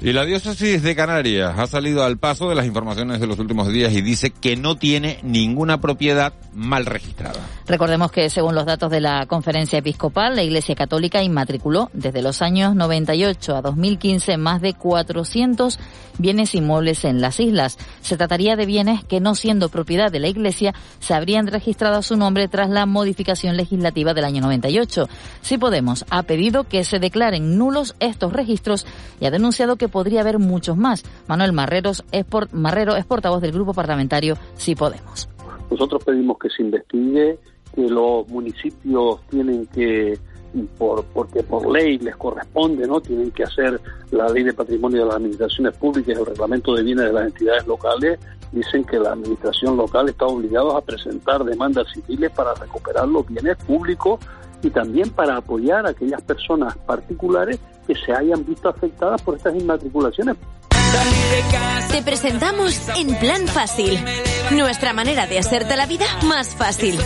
Y 0.00 0.12
la 0.12 0.24
diócesis 0.24 0.82
de 0.82 0.94
Canarias 0.96 1.58
ha 1.58 1.66
salido 1.66 2.04
al 2.04 2.18
paso 2.18 2.48
de 2.48 2.54
las 2.54 2.66
informaciones 2.66 3.20
de 3.20 3.26
los 3.26 3.38
últimos 3.38 3.68
días 3.68 3.92
y 3.92 4.02
dice 4.02 4.30
que 4.30 4.56
no 4.56 4.76
tiene 4.76 5.18
ninguna 5.22 5.80
propiedad 5.80 6.34
mal 6.52 6.84
registrada. 6.84 7.40
Recordemos 7.66 8.12
que 8.12 8.28
según 8.28 8.54
los 8.54 8.66
datos 8.66 8.90
de 8.90 9.00
la 9.00 9.24
conferencia 9.26 9.78
episcopal, 9.78 10.36
la 10.36 10.42
Iglesia 10.42 10.74
Católica 10.74 11.22
inmatriculó 11.22 11.90
desde 11.94 12.22
los 12.22 12.42
años 12.42 12.74
98 12.74 13.56
a 13.56 13.62
2015 13.62 14.36
más 14.36 14.60
de 14.60 14.74
400 14.74 15.78
bienes 16.18 16.54
inmuebles 16.54 17.04
en 17.04 17.20
las 17.20 17.40
islas. 17.40 17.78
Se 18.02 18.16
trataría 18.16 18.56
de 18.56 18.66
bienes 18.66 19.04
que 19.04 19.20
no 19.20 19.34
siendo 19.34 19.68
propiedad 19.68 20.12
de 20.12 20.20
la 20.20 20.28
Iglesia 20.28 20.74
se 21.00 21.14
habrían 21.14 21.46
registrado 21.46 21.96
a 21.96 22.02
su 22.02 22.16
nombre 22.16 22.48
tras 22.48 22.68
la 22.68 22.86
modificación 22.86 23.56
legislativa 23.56 24.14
del 24.14 24.24
año 24.24 24.42
98. 24.42 25.08
Si 25.40 25.58
Podemos 25.58 26.04
ha 26.10 26.24
pedido 26.24 26.64
que 26.64 26.84
se 26.84 26.98
declaren 26.98 27.56
nulos 27.56 27.94
estos 28.00 28.32
registros 28.32 28.86
y 29.20 29.26
ha 29.26 29.30
denunciado 29.30 29.76
que 29.76 29.83
podría 29.88 30.20
haber 30.20 30.38
muchos 30.38 30.76
más. 30.76 31.04
Manuel 31.26 31.52
Marreros 31.52 32.04
es 32.12 32.24
Marrero 32.52 32.96
es 32.96 33.04
portavoz 33.04 33.40
del 33.40 33.52
grupo 33.52 33.74
parlamentario 33.74 34.36
Si 34.56 34.74
Podemos. 34.74 35.28
Nosotros 35.70 36.04
pedimos 36.04 36.38
que 36.38 36.50
se 36.50 36.62
investigue, 36.62 37.38
que 37.74 37.88
los 37.88 38.28
municipios 38.28 39.20
tienen 39.28 39.66
que 39.66 40.18
por, 40.78 41.04
porque 41.06 41.42
por 41.42 41.70
ley 41.70 41.98
les 41.98 42.16
corresponde, 42.16 42.86
¿no? 42.86 43.00
Tienen 43.00 43.30
que 43.32 43.44
hacer 43.44 43.80
la 44.10 44.28
ley 44.28 44.44
de 44.44 44.52
patrimonio 44.52 45.00
de 45.00 45.06
las 45.06 45.16
administraciones 45.16 45.76
públicas, 45.76 46.16
el 46.16 46.26
reglamento 46.26 46.74
de 46.74 46.82
bienes 46.82 47.06
de 47.06 47.12
las 47.12 47.26
entidades 47.26 47.66
locales, 47.66 48.18
dicen 48.52 48.84
que 48.84 48.98
la 48.98 49.12
administración 49.12 49.76
local 49.76 50.08
está 50.08 50.26
obligada 50.26 50.78
a 50.78 50.80
presentar 50.80 51.44
demandas 51.44 51.86
civiles 51.92 52.30
para 52.30 52.54
recuperar 52.54 53.08
los 53.08 53.26
bienes 53.26 53.56
públicos 53.64 54.20
y 54.64 54.70
también 54.70 55.10
para 55.10 55.36
apoyar 55.36 55.86
a 55.86 55.90
aquellas 55.90 56.22
personas 56.22 56.76
particulares 56.78 57.58
que 57.86 57.94
se 57.94 58.12
hayan 58.12 58.44
visto 58.44 58.68
afectadas 58.68 59.20
por 59.22 59.36
estas 59.36 59.54
inmatriculaciones. 59.54 60.36
Te 61.90 62.02
presentamos 62.02 62.88
En 62.96 63.14
Plan 63.18 63.46
Fácil, 63.48 63.98
nuestra 64.52 64.92
manera 64.92 65.26
de 65.26 65.38
hacerte 65.38 65.76
la 65.76 65.86
vida 65.86 66.06
más 66.24 66.54
fácil. 66.54 66.98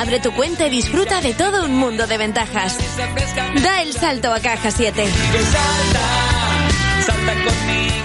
Abre 0.00 0.20
tu 0.20 0.32
cuenta 0.32 0.66
y 0.66 0.70
disfruta 0.70 1.20
de 1.20 1.34
todo 1.34 1.64
un 1.64 1.76
mundo 1.76 2.06
de 2.06 2.18
ventajas. 2.18 2.78
Da 3.62 3.82
el 3.82 3.92
salto 3.92 4.32
a 4.32 4.40
Caja 4.40 4.70
7. 4.70 5.04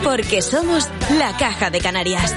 Porque 0.04 0.42
somos 0.42 0.90
la 1.18 1.36
Caja 1.38 1.70
de 1.70 1.80
Canarias. 1.80 2.36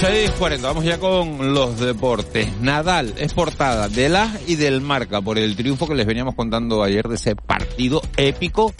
6.40, 0.00 0.62
vamos 0.62 0.82
ya 0.82 0.96
con 0.96 1.52
los 1.52 1.78
deportes. 1.78 2.48
Nadal 2.62 3.12
es 3.18 3.34
portada 3.34 3.86
de 3.90 4.08
la 4.08 4.34
y 4.46 4.54
del 4.54 4.80
marca 4.80 5.20
por 5.20 5.36
el 5.36 5.54
triunfo 5.56 5.86
que 5.86 5.94
les 5.94 6.06
veníamos 6.06 6.34
contando 6.34 6.82
ayer 6.82 7.06
de 7.06 7.16
ese 7.16 7.36
partido 7.36 8.00
épico 8.16 8.72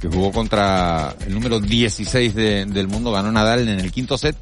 que 0.00 0.08
jugó 0.08 0.32
contra 0.32 1.14
el 1.24 1.32
número 1.32 1.60
16 1.60 2.34
del 2.34 2.88
mundo, 2.88 3.12
ganó 3.12 3.30
Nadal 3.30 3.68
en 3.68 3.78
el 3.78 3.92
quinto 3.92 4.18
set, 4.18 4.34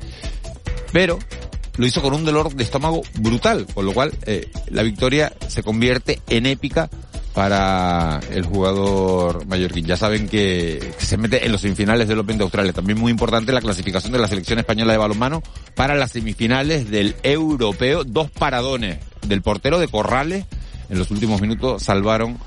pero 0.91 1.19
lo 1.77 1.85
hizo 1.85 2.01
con 2.01 2.15
un 2.15 2.25
dolor 2.25 2.55
de 2.55 2.65
estómago 2.65 3.03
brutal, 3.19 3.67
con 3.75 3.85
lo 3.85 3.93
cual 3.93 4.15
eh, 4.25 4.51
la 4.71 4.83
victoria 4.83 5.35
se 5.49 5.63
convierte 5.63 6.23
en 6.31 6.47
épica 6.47 6.89
para 7.37 8.19
el 8.31 8.47
jugador 8.47 9.45
mallorquín. 9.45 9.85
Ya 9.85 9.99
saben 9.99 10.27
que, 10.27 10.95
se 10.97 11.19
mete 11.19 11.45
en 11.45 11.53
los 11.53 11.61
semifinales 11.61 12.09
del 12.09 12.21
Open 12.21 12.39
de 12.39 12.45
Australia. 12.45 12.73
También 12.73 12.99
muy 12.99 13.13
importante 13.13 13.53
la 13.53 13.61
clasificación 13.61 14.11
de 14.15 14.19
la 14.19 14.27
selección 14.27 14.59
española 14.59 14.93
de 14.93 14.99
balonmano 14.99 15.43
para 15.75 15.95
las 15.97 16.13
semifinales 16.13 16.91
del 16.91 17.15
europeo. 17.23 18.05
Dos 18.05 18.31
paradones 18.31 19.01
del 19.27 19.43
portero 19.43 19.79
de 19.79 19.87
Corrales 19.87 20.47
en 20.89 20.99
los 20.99 21.11
últimos 21.11 21.43
minutos 21.43 21.83
salvaron 21.83 22.39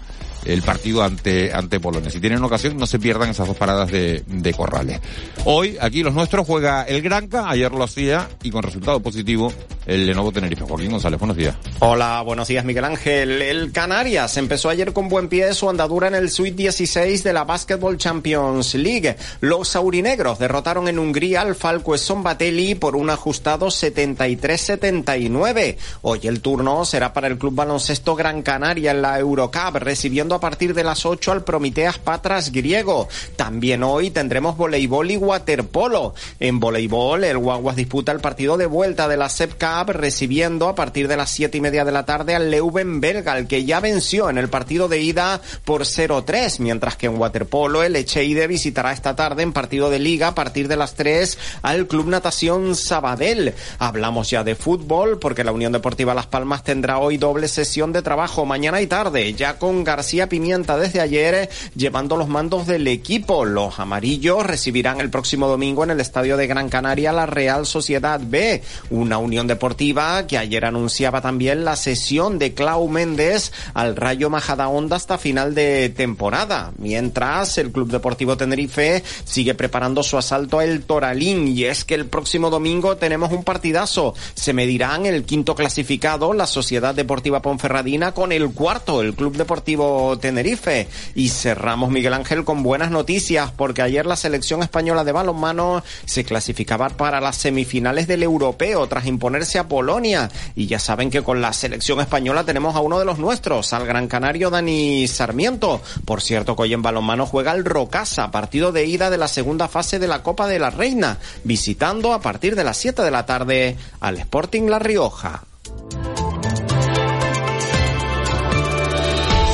el 0.45 0.61
partido 0.61 1.03
ante, 1.03 1.53
ante 1.53 1.79
Polonia. 1.79 2.09
Si 2.09 2.19
tienen 2.19 2.43
ocasión, 2.43 2.77
no 2.77 2.87
se 2.87 2.99
pierdan 2.99 3.29
esas 3.29 3.47
dos 3.47 3.57
paradas 3.57 3.91
de, 3.91 4.23
de 4.27 4.53
Corrales. 4.53 4.99
Hoy, 5.45 5.77
aquí 5.79 6.03
los 6.03 6.13
nuestros 6.13 6.45
juega 6.45 6.83
el 6.83 7.01
Granca, 7.01 7.49
ayer 7.49 7.71
lo 7.71 7.83
hacía 7.83 8.27
y 8.43 8.51
con 8.51 8.63
resultado 8.63 8.99
positivo 8.99 9.53
el 9.85 10.05
Lenovo 10.05 10.31
Tenerife. 10.31 10.63
Joaquín 10.63 10.91
González, 10.91 11.19
buenos 11.19 11.35
días. 11.35 11.55
Hola, 11.79 12.21
buenos 12.21 12.47
días 12.47 12.63
Miguel 12.63 12.85
Ángel. 12.85 13.41
El 13.41 13.71
Canarias 13.71 14.37
empezó 14.37 14.69
ayer 14.69 14.93
con 14.93 15.09
buen 15.09 15.29
pie 15.29 15.53
su 15.53 15.69
andadura 15.69 16.07
en 16.07 16.15
el 16.15 16.29
Suite 16.29 16.55
16 16.55 17.23
de 17.23 17.33
la 17.33 17.43
Basketball 17.43 17.97
Champions 17.97 18.75
League. 18.75 19.15
Los 19.41 19.75
aurinegros 19.75 20.37
derrotaron 20.37 20.87
en 20.87 20.99
Hungría 20.99 21.41
al 21.41 21.55
Falco 21.55 21.95
Batelli 22.17 22.75
por 22.75 22.95
un 22.95 23.09
ajustado 23.09 23.67
73-79. 23.67 25.77
Hoy 26.01 26.19
el 26.23 26.41
turno 26.41 26.85
será 26.85 27.13
para 27.13 27.27
el 27.27 27.37
Club 27.37 27.55
Baloncesto 27.55 28.15
Gran 28.15 28.43
Canaria 28.43 28.91
en 28.91 29.01
la 29.01 29.17
Eurocup, 29.17 29.75
recibiendo 29.75 30.28
a 30.35 30.39
partir 30.39 30.73
de 30.73 30.83
las 30.83 31.05
8 31.05 31.31
al 31.31 31.43
Prometeas 31.43 31.97
Patras 31.97 32.51
griego. 32.51 33.07
También 33.35 33.83
hoy 33.83 34.11
tendremos 34.11 34.57
voleibol 34.57 35.11
y 35.11 35.17
waterpolo. 35.17 36.13
En 36.39 36.59
voleibol, 36.59 37.23
el 37.23 37.37
Guaguas 37.37 37.75
disputa 37.75 38.11
el 38.11 38.19
partido 38.19 38.57
de 38.57 38.65
vuelta 38.65 39.07
de 39.07 39.17
la 39.17 39.29
SEP 39.29 39.53
Cup, 39.59 39.91
recibiendo 39.91 40.67
a 40.67 40.75
partir 40.75 41.07
de 41.07 41.17
las 41.17 41.29
7 41.31 41.57
y 41.57 41.61
media 41.61 41.85
de 41.85 41.91
la 41.91 42.05
tarde 42.05 42.35
al 42.35 42.51
Leuven 42.51 43.01
Belga, 43.01 43.37
el 43.37 43.47
que 43.47 43.65
ya 43.65 43.79
venció 43.79 44.29
en 44.29 44.37
el 44.37 44.49
partido 44.49 44.87
de 44.87 45.01
ida 45.01 45.41
por 45.65 45.83
0-3, 45.83 46.59
mientras 46.59 46.95
que 46.95 47.07
en 47.07 47.17
waterpolo 47.17 47.83
el 47.83 47.95
Echeide 47.95 48.47
visitará 48.47 48.91
esta 48.91 49.15
tarde 49.15 49.43
en 49.43 49.53
partido 49.53 49.89
de 49.89 49.99
liga 49.99 50.29
a 50.29 50.35
partir 50.35 50.67
de 50.67 50.75
las 50.75 50.95
3 50.95 51.37
al 51.61 51.87
Club 51.87 52.07
Natación 52.07 52.75
Sabadell. 52.75 53.53
Hablamos 53.77 54.29
ya 54.29 54.43
de 54.43 54.55
fútbol 54.55 55.19
porque 55.19 55.43
la 55.43 55.51
Unión 55.51 55.71
Deportiva 55.71 56.13
Las 56.13 56.27
Palmas 56.27 56.63
tendrá 56.63 56.99
hoy 56.99 57.17
doble 57.17 57.47
sesión 57.47 57.93
de 57.93 58.01
trabajo 58.01 58.45
mañana 58.45 58.81
y 58.81 58.87
tarde, 58.87 59.33
ya 59.33 59.57
con 59.57 59.83
García 59.83 60.18
Pimienta 60.27 60.77
desde 60.77 60.99
ayer 60.99 61.49
llevando 61.75 62.17
los 62.17 62.27
mandos 62.27 62.67
del 62.67 62.87
equipo. 62.87 63.45
Los 63.45 63.79
amarillos 63.79 64.45
recibirán 64.45 64.99
el 64.99 65.09
próximo 65.09 65.47
domingo 65.47 65.83
en 65.83 65.91
el 65.91 65.99
Estadio 65.99 66.35
de 66.35 66.47
Gran 66.47 66.69
Canaria 66.69 67.13
la 67.13 67.25
Real 67.25 67.65
Sociedad 67.65 68.19
B, 68.23 68.61
una 68.89 69.17
unión 69.17 69.47
deportiva 69.47 70.27
que 70.27 70.37
ayer 70.37 70.65
anunciaba 70.65 71.21
también 71.21 71.65
la 71.65 71.75
sesión 71.75 72.39
de 72.39 72.53
Clau 72.53 72.87
Méndez 72.87 73.51
al 73.73 73.95
Rayo 73.95 74.29
Majadahonda 74.29 74.95
hasta 74.95 75.17
final 75.17 75.55
de 75.55 75.89
temporada. 75.89 76.71
Mientras 76.77 77.57
el 77.57 77.71
Club 77.71 77.91
Deportivo 77.91 78.37
Tenerife 78.37 79.03
sigue 79.23 79.53
preparando 79.53 80.03
su 80.03 80.17
asalto 80.17 80.59
al 80.59 80.81
Toralín 80.81 81.47
y 81.47 81.65
es 81.65 81.85
que 81.85 81.95
el 81.95 82.05
próximo 82.05 82.49
domingo 82.49 82.97
tenemos 82.97 83.31
un 83.31 83.43
partidazo. 83.43 84.13
Se 84.33 84.53
medirán 84.53 85.05
el 85.05 85.23
quinto 85.23 85.55
clasificado, 85.55 86.33
la 86.33 86.47
Sociedad 86.47 86.95
Deportiva 86.95 87.41
Ponferradina, 87.41 88.11
con 88.11 88.31
el 88.31 88.51
cuarto, 88.51 89.01
el 89.01 89.13
Club 89.13 89.35
Deportivo 89.37 90.08
Tenerife. 90.17 90.87
Y 91.15 91.29
cerramos, 91.29 91.89
Miguel 91.89 92.13
Ángel, 92.13 92.43
con 92.43 92.63
buenas 92.63 92.91
noticias, 92.91 93.51
porque 93.51 93.81
ayer 93.81 94.05
la 94.05 94.15
selección 94.15 94.63
española 94.63 95.03
de 95.03 95.11
balonmano 95.11 95.83
se 96.05 96.23
clasificaba 96.23 96.89
para 96.89 97.21
las 97.21 97.37
semifinales 97.37 98.07
del 98.07 98.23
europeo 98.23 98.87
tras 98.87 99.05
imponerse 99.05 99.59
a 99.59 99.67
Polonia. 99.67 100.29
Y 100.55 100.67
ya 100.67 100.79
saben 100.79 101.09
que 101.09 101.21
con 101.21 101.41
la 101.41 101.53
selección 101.53 101.99
española 101.99 102.43
tenemos 102.43 102.75
a 102.75 102.79
uno 102.79 102.99
de 102.99 103.05
los 103.05 103.19
nuestros, 103.19 103.73
al 103.73 103.85
gran 103.85 104.07
canario 104.07 104.49
Dani 104.49 105.07
Sarmiento. 105.07 105.81
Por 106.05 106.21
cierto, 106.21 106.55
que 106.55 106.63
hoy 106.63 106.73
en 106.73 106.81
balonmano 106.81 107.25
juega 107.25 107.53
el 107.53 107.65
Rocasa, 107.65 108.31
partido 108.31 108.71
de 108.71 108.85
ida 108.85 109.09
de 109.09 109.17
la 109.17 109.27
segunda 109.27 109.67
fase 109.67 109.99
de 109.99 110.07
la 110.07 110.23
Copa 110.23 110.47
de 110.47 110.59
la 110.59 110.69
Reina, 110.69 111.17
visitando 111.43 112.13
a 112.13 112.21
partir 112.21 112.55
de 112.55 112.63
las 112.63 112.77
7 112.77 113.01
de 113.01 113.11
la 113.11 113.25
tarde 113.25 113.77
al 113.99 114.17
Sporting 114.17 114.63
La 114.63 114.79
Rioja. 114.79 115.43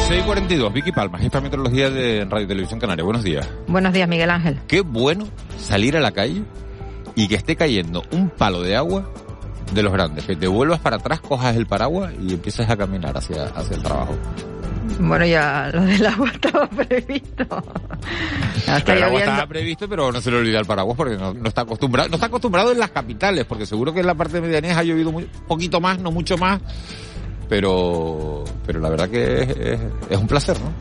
642, 0.07 0.71
Vicky 0.71 0.91
Palma, 0.91 1.17
jefa 1.17 1.39
de 1.39 1.43
meteorología 1.45 1.89
de 1.89 2.25
Radio 2.25 2.47
Televisión 2.47 2.79
Canaria. 2.79 3.03
Buenos 3.03 3.24
días. 3.24 3.50
Buenos 3.65 3.91
días, 3.91 4.07
Miguel 4.07 4.29
Ángel. 4.29 4.59
Qué 4.67 4.81
bueno 4.81 5.25
salir 5.57 5.97
a 5.97 6.00
la 6.00 6.12
calle 6.12 6.43
y 7.15 7.27
que 7.27 7.33
esté 7.33 7.55
cayendo 7.55 8.03
un 8.12 8.29
palo 8.29 8.62
de 8.62 8.75
agua 8.75 9.09
de 9.74 9.81
los 9.81 9.91
grandes, 9.91 10.25
que 10.25 10.35
te 10.35 10.47
vuelvas 10.47 10.79
para 10.79 10.97
atrás, 10.97 11.21
cojas 11.21 11.55
el 11.55 11.65
paraguas 11.65 12.13
y 12.21 12.33
empieces 12.33 12.69
a 12.69 12.77
caminar 12.77 13.17
hacia, 13.17 13.45
hacia 13.45 13.77
el 13.77 13.81
trabajo. 13.81 14.15
Bueno, 15.00 15.25
ya 15.25 15.71
lo 15.74 15.81
del 15.81 16.05
agua 16.05 16.29
estaba 16.33 16.67
previsto. 16.67 17.63
el 18.88 19.03
agua 19.03 19.19
estaba 19.19 19.47
previsto, 19.47 19.89
pero 19.89 20.12
no 20.12 20.21
se 20.21 20.29
le 20.29 20.38
olvida 20.38 20.59
el 20.59 20.65
paraguas 20.67 20.95
porque 20.95 21.17
no, 21.17 21.33
está 21.47 21.62
acostumbrado, 21.62 22.09
no 22.09 22.15
está 22.15 22.27
acostumbrado 22.27 22.71
en 22.71 22.79
las 22.79 22.91
capitales, 22.91 23.45
porque 23.45 23.65
seguro 23.65 23.91
que 23.91 24.01
en 24.01 24.05
la 24.05 24.13
parte 24.13 24.33
de 24.33 24.41
medianía 24.41 24.77
ha 24.77 24.83
llovido 24.83 25.09
un 25.09 25.27
poquito 25.47 25.81
más, 25.81 26.00
no 26.00 26.12
mucho 26.12 26.38
más, 26.38 26.62
pero, 27.48 28.44
pero 28.66 28.80
la 28.80 28.90
verdad 28.90 29.10
que 29.10 29.80
es, 30.10 30.18
un 30.18 30.28
placer, 30.28 30.60
¿no? 30.60 30.72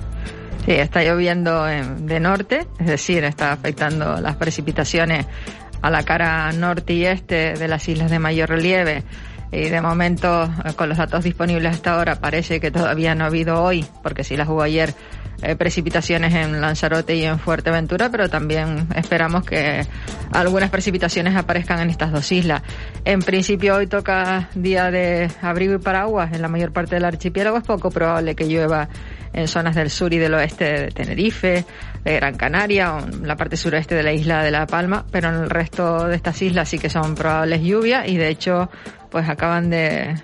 Sí, 0.65 0.73
está 0.73 1.03
lloviendo 1.03 1.65
de 1.65 2.21
norte, 2.21 2.67
es 2.79 2.87
decir, 2.87 3.23
está 3.25 3.53
afectando 3.53 4.21
las 4.21 4.37
precipitaciones 4.37 5.27
a 5.83 5.91
la 5.91 6.03
cara 6.03 6.51
norte 6.53 6.95
y 6.95 7.05
este 7.05 7.53
de 7.53 7.69
las 7.69 7.87
islas 7.89 8.11
de 8.11 8.19
mayor 8.19 8.49
relieve. 8.49 9.03
Y 9.53 9.69
de 9.69 9.81
momento, 9.83 10.51
con 10.77 10.89
los 10.89 10.97
datos 10.97 11.23
disponibles 11.23 11.75
hasta 11.75 11.95
ahora, 11.95 12.17
parece 12.17 12.59
que 12.59 12.71
todavía 12.71 13.15
no 13.15 13.25
ha 13.25 13.27
habido 13.27 13.63
hoy, 13.63 13.85
porque 14.03 14.25
sí 14.25 14.37
las 14.37 14.49
hubo 14.49 14.63
ayer, 14.63 14.95
eh, 15.45 15.57
precipitaciones 15.57 16.35
en 16.35 16.61
Lanzarote 16.61 17.15
y 17.17 17.25
en 17.25 17.39
Fuerteventura, 17.39 18.11
pero 18.11 18.29
también 18.29 18.89
esperamos 18.95 19.45
que 19.45 19.87
algunas 20.33 20.71
precipitaciones 20.71 21.37
aparezcan 21.37 21.81
en 21.81 21.91
estas 21.91 22.13
dos 22.13 22.33
islas. 22.33 22.63
En 23.05 23.21
principio 23.21 23.77
hoy 23.77 23.87
toca 23.87 24.49
día 24.55 24.91
de 24.91 25.31
abrigo 25.43 25.75
y 25.75 25.79
paraguas 25.79 26.33
en 26.33 26.43
la 26.43 26.49
mayor 26.49 26.73
parte 26.73 26.95
del 26.95 27.05
archipiélago. 27.05 27.59
Es 27.59 27.65
poco 27.65 27.91
probable 27.91 28.35
que 28.35 28.49
llueva 28.49 28.89
en 29.35 29.49
zonas 29.49 29.75
del 29.75 29.91
sur 29.91 30.13
y 30.15 30.19
del 30.19 30.33
oeste 30.35 30.65
de 30.65 30.89
Tenerife, 30.89 31.65
de 32.05 32.15
Gran 32.17 32.37
Canaria, 32.37 32.95
o 32.95 33.01
en 33.01 33.27
la 33.27 33.37
parte 33.37 33.57
suroeste 33.57 33.95
de 33.95 34.03
la 34.03 34.13
isla 34.13 34.43
de 34.43 34.51
La 34.51 34.67
Palma, 34.67 35.05
pero 35.11 35.29
en 35.31 35.37
el 35.37 35.51
resto 35.51 36.07
de 36.07 36.17
estas 36.17 36.41
islas 36.43 36.69
sí 36.69 36.79
que 36.79 36.91
son 36.91 37.15
probables 37.15 37.63
lluvias 37.63 38.07
y 38.09 38.17
de 38.17 38.29
hecho 38.29 38.71
pues 39.15 39.29
acaban 39.29 39.71
de, 39.71 40.17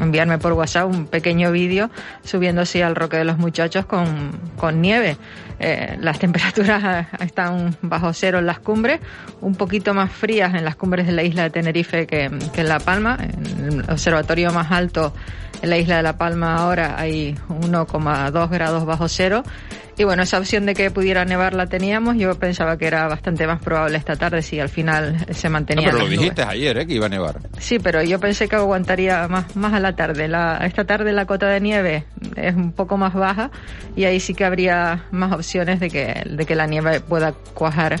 enviarme 0.00 0.38
por 0.38 0.54
WhatsApp 0.54 0.88
un 0.88 1.06
pequeño 1.08 1.52
vídeo 1.52 1.90
subiéndose 2.24 2.82
al 2.82 2.96
Roque 2.96 3.18
de 3.18 3.24
los 3.26 3.36
Muchachos 3.36 3.84
con, 3.84 4.30
con 4.56 4.80
nieve. 4.80 5.18
Eh, 5.60 5.98
las 6.00 6.18
temperaturas 6.20 7.06
están 7.20 7.76
bajo 7.82 8.14
cero 8.14 8.38
en 8.38 8.46
las 8.46 8.60
cumbres, 8.60 9.00
un 9.42 9.56
poquito 9.56 9.92
más 9.92 10.10
frías 10.10 10.54
en 10.54 10.64
las 10.64 10.74
cumbres 10.74 11.06
de 11.06 11.12
la 11.12 11.22
isla 11.22 11.42
de 11.42 11.50
Tenerife 11.50 12.06
que, 12.06 12.30
que 12.54 12.62
en 12.62 12.68
La 12.68 12.80
Palma. 12.80 13.18
En 13.20 13.80
el 13.80 13.90
observatorio 13.90 14.52
más 14.52 14.72
alto 14.72 15.12
en 15.60 15.68
la 15.68 15.76
isla 15.76 15.98
de 15.98 16.02
La 16.02 16.16
Palma 16.16 16.56
ahora 16.56 16.94
hay 16.98 17.34
1,2 17.50 18.48
grados 18.48 18.86
bajo 18.86 19.06
cero 19.08 19.44
Y 19.98 20.04
bueno, 20.04 20.22
esa 20.22 20.38
opción 20.38 20.64
de 20.64 20.74
que 20.74 20.92
pudiera 20.92 21.24
nevar 21.24 21.54
la 21.54 21.66
teníamos. 21.66 22.16
Yo 22.16 22.38
pensaba 22.38 22.76
que 22.78 22.86
era 22.86 23.08
bastante 23.08 23.48
más 23.48 23.60
probable 23.60 23.98
esta 23.98 24.14
tarde 24.14 24.42
si 24.42 24.60
al 24.60 24.68
final 24.68 25.26
se 25.30 25.48
mantenía. 25.48 25.86
No, 25.86 25.92
pero 25.92 26.04
lo 26.04 26.10
dijiste 26.10 26.42
ayer, 26.42 26.78
¿eh? 26.78 26.86
Que 26.86 26.94
iba 26.94 27.06
a 27.06 27.08
nevar. 27.08 27.40
Sí, 27.58 27.80
pero 27.80 28.00
yo 28.04 28.20
pensé 28.20 28.48
que 28.48 28.54
aguantaría 28.54 29.26
más, 29.26 29.56
más 29.56 29.72
a 29.74 29.80
la 29.80 29.96
tarde. 29.96 30.28
La, 30.28 30.58
esta 30.64 30.84
tarde 30.84 31.12
la 31.12 31.26
cota 31.26 31.48
de 31.48 31.60
nieve 31.60 32.04
es 32.36 32.54
un 32.54 32.70
poco 32.70 32.96
más 32.96 33.12
baja 33.12 33.50
y 33.96 34.04
ahí 34.04 34.20
sí 34.20 34.34
que 34.34 34.44
habría 34.44 35.04
más 35.10 35.32
opciones 35.32 35.80
de 35.80 35.90
que, 35.90 36.22
de 36.30 36.46
que 36.46 36.54
la 36.54 36.66
nieve 36.66 37.00
pueda 37.00 37.32
cuajar 37.54 37.98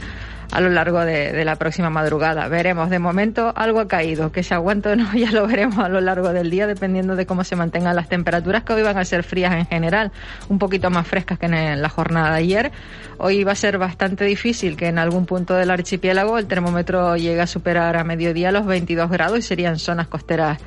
a 0.50 0.60
lo 0.60 0.70
largo 0.70 1.04
de, 1.04 1.44
la 1.44 1.56
próxima 1.56 1.90
madrugada. 1.90 2.48
Veremos. 2.48 2.90
De 2.90 2.98
momento 2.98 3.52
algo 3.54 3.80
ha 3.80 3.88
caído. 3.88 4.32
Que 4.32 4.42
se 4.42 4.54
aguante 4.54 4.90
o 4.90 4.96
no 4.96 5.12
ya 5.14 5.30
lo 5.30 5.46
veremos 5.46 5.78
a 5.78 5.88
lo 5.88 6.00
largo 6.00 6.32
del 6.32 6.50
día 6.50 6.66
dependiendo 6.66 7.16
de 7.16 7.26
cómo 7.26 7.44
se 7.44 7.56
mantengan 7.56 7.94
las 7.94 8.08
temperaturas 8.08 8.64
que 8.64 8.72
hoy 8.72 8.82
van 8.82 8.96
a 8.98 9.04
ser 9.04 9.22
frías 9.22 9.52
en 9.54 9.66
general, 9.66 10.12
un 10.48 10.58
poquito 10.58 10.90
más 10.90 11.06
frescas 11.06 11.38
que 11.38 11.46
en 11.46 11.82
la 11.82 11.88
jornada 11.88 12.32
de 12.32 12.38
ayer. 12.38 12.72
Hoy 13.18 13.44
va 13.44 13.52
a 13.52 13.56
ser 13.56 13.78
bastante 13.78 14.24
difícil 14.24 14.76
que 14.76 14.86
en 14.86 14.98
algún 14.98 15.26
punto 15.26 15.54
del 15.54 15.70
archipiélago 15.70 16.38
el 16.38 16.46
termómetro 16.46 17.16
llegue 17.16 17.40
a 17.40 17.46
superar 17.46 17.96
a 17.96 18.04
mediodía 18.04 18.52
los 18.52 18.66
22 18.66 19.10
grados 19.10 19.38
y 19.38 19.42
serían 19.42 19.78
zonas 19.78 20.08
costeras 20.08 20.58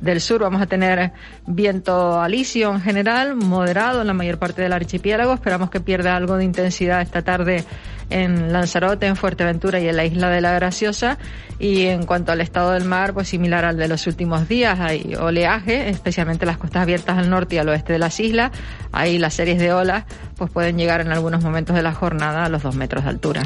del 0.00 0.20
sur. 0.20 0.40
Vamos 0.40 0.62
a 0.62 0.66
tener 0.66 1.12
viento 1.46 2.20
alisio 2.20 2.72
en 2.72 2.80
general, 2.80 3.36
moderado 3.36 4.00
en 4.00 4.06
la 4.06 4.14
mayor 4.14 4.38
parte 4.38 4.62
del 4.62 4.72
archipiélago. 4.72 5.34
Esperamos 5.34 5.70
que 5.70 5.80
pierda 5.80 6.16
algo 6.16 6.36
de 6.36 6.44
intensidad 6.44 7.02
esta 7.02 7.22
tarde 7.22 7.64
en 8.10 8.52
Lanzarote, 8.52 9.06
en 9.06 9.16
Fuerteventura 9.16 9.80
y 9.80 9.88
en 9.88 9.96
la 9.96 10.04
isla 10.04 10.28
de 10.28 10.40
la 10.40 10.52
Graciosa. 10.52 11.18
Y 11.58 11.86
en 11.86 12.04
cuanto 12.04 12.32
al 12.32 12.40
estado 12.40 12.72
del 12.72 12.84
mar, 12.84 13.14
pues 13.14 13.28
similar 13.28 13.64
al 13.64 13.76
de 13.76 13.88
los 13.88 14.06
últimos 14.06 14.48
días. 14.48 14.80
Hay 14.80 15.14
oleaje, 15.14 15.88
especialmente 15.88 16.46
las 16.46 16.58
costas 16.58 16.82
abiertas 16.82 17.18
al 17.18 17.30
norte 17.30 17.56
y 17.56 17.58
al 17.58 17.68
oeste 17.68 17.92
de 17.92 17.98
las 17.98 18.18
islas. 18.20 18.50
Ahí 18.92 19.18
las 19.18 19.34
series 19.34 19.58
de 19.58 19.72
olas 19.72 20.04
pues 20.36 20.50
pueden 20.50 20.78
llegar 20.78 21.00
en 21.00 21.12
algunos 21.12 21.42
momentos 21.42 21.76
de 21.76 21.82
la 21.82 21.92
jornada 21.92 22.44
a 22.44 22.48
los 22.48 22.62
dos 22.62 22.76
metros 22.76 23.04
de 23.04 23.10
altura. 23.10 23.42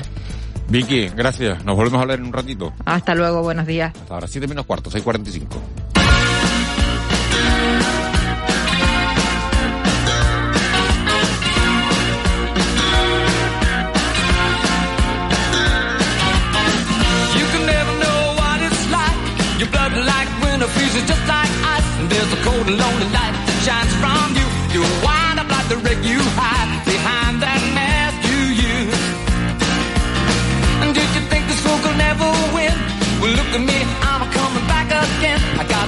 Vicky, 0.69 1.09
gracias. 1.09 1.65
Nos 1.65 1.77
volvemos 1.77 1.99
a 1.99 2.03
hablar 2.03 2.19
en 2.19 2.27
un 2.27 2.33
ratito. 2.33 2.73
Hasta 2.85 3.15
luego, 3.15 3.43
buenos 3.43 3.67
días. 3.67 3.93
Hasta 3.95 4.15
ahora, 4.15 4.27
7 4.27 4.47
menos 4.47 4.65
cuarto, 4.67 4.91
6.45. 4.91 5.94
freezes 20.69 21.05
just 21.07 21.25
like 21.29 21.51
ice. 21.77 21.89
And 22.01 22.09
there's 22.11 22.33
a 22.33 22.41
cold 22.47 22.67
and 22.67 22.79
lonely 22.79 23.09
light 23.13 23.35
that 23.47 23.59
shines 23.67 23.93
from 24.03 24.29
you. 24.39 24.47
You 24.75 24.83
wind 25.05 25.39
up 25.41 25.49
like 25.51 25.69
the 25.69 25.79
wreck 25.85 26.01
you 26.05 26.21
hide 26.39 26.71
behind 26.85 27.43
that 27.43 27.61
mask 27.77 28.17
you 28.31 28.41
use. 28.73 29.03
And 30.83 30.91
did 30.95 31.09
you 31.17 31.23
think 31.31 31.47
this 31.47 31.61
fool 31.61 31.79
could 31.85 31.99
never 31.99 32.29
win? 32.57 32.75
Well, 33.21 33.33
look 33.39 33.51
at 33.55 33.63
me, 33.63 33.79
I'm 34.03 34.23
coming 34.33 34.67
back 34.67 34.89
again. 34.91 35.41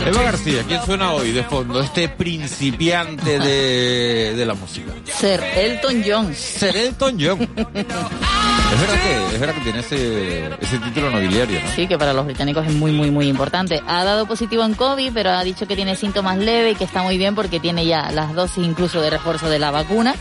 Eva 0.06 0.23
García, 0.23 0.62
¿quién 0.68 0.80
suena 0.85 1.12
hoy 1.12 1.33
de 1.33 1.42
fondo? 1.42 1.80
Este 1.80 2.09
principiante 2.09 3.40
de, 3.40 4.35
de 4.37 4.47
la 4.47 4.54
música. 4.54 4.92
Ser 5.04 5.42
Elton 5.42 6.04
John. 6.06 6.35
Ser 6.35 6.76
Elton 6.76 7.18
John. 7.18 7.49
Es 8.73 8.81
verdad 8.81 9.03
que, 9.03 9.35
es 9.35 9.41
verdad 9.41 9.55
que 9.55 9.61
tiene 9.61 9.79
ese, 9.79 10.47
ese 10.61 10.79
título 10.79 11.11
nobiliario, 11.11 11.61
¿no? 11.63 11.69
Sí, 11.69 11.87
que 11.87 11.97
para 11.97 12.13
los 12.13 12.27
británicos 12.27 12.67
es 12.67 12.75
muy, 12.75 12.93
muy, 12.93 13.11
muy 13.11 13.29
importante. 13.29 13.83
Ha 13.87 14.05
dado 14.05 14.27
positivo 14.27 14.65
en 14.65 14.75
COVID, 14.75 15.13
pero 15.15 15.31
ha 15.31 15.45
dicho 15.45 15.67
que 15.67 15.77
tiene 15.77 15.97
síntomas 15.97 16.37
leves 16.39 16.75
y 16.75 16.77
que 16.77 16.85
está 16.85 17.03
muy 17.03 17.17
bien 17.17 17.35
porque 17.35 17.61
tiene 17.61 17.87
ya 17.87 18.11
las 18.11 18.35
dosis 18.35 18.65
incluso 18.65 19.01
de 19.01 19.11
refuerzo 19.11 19.49
de 19.49 19.59
la 19.59 19.71
vacuna. 19.71 20.15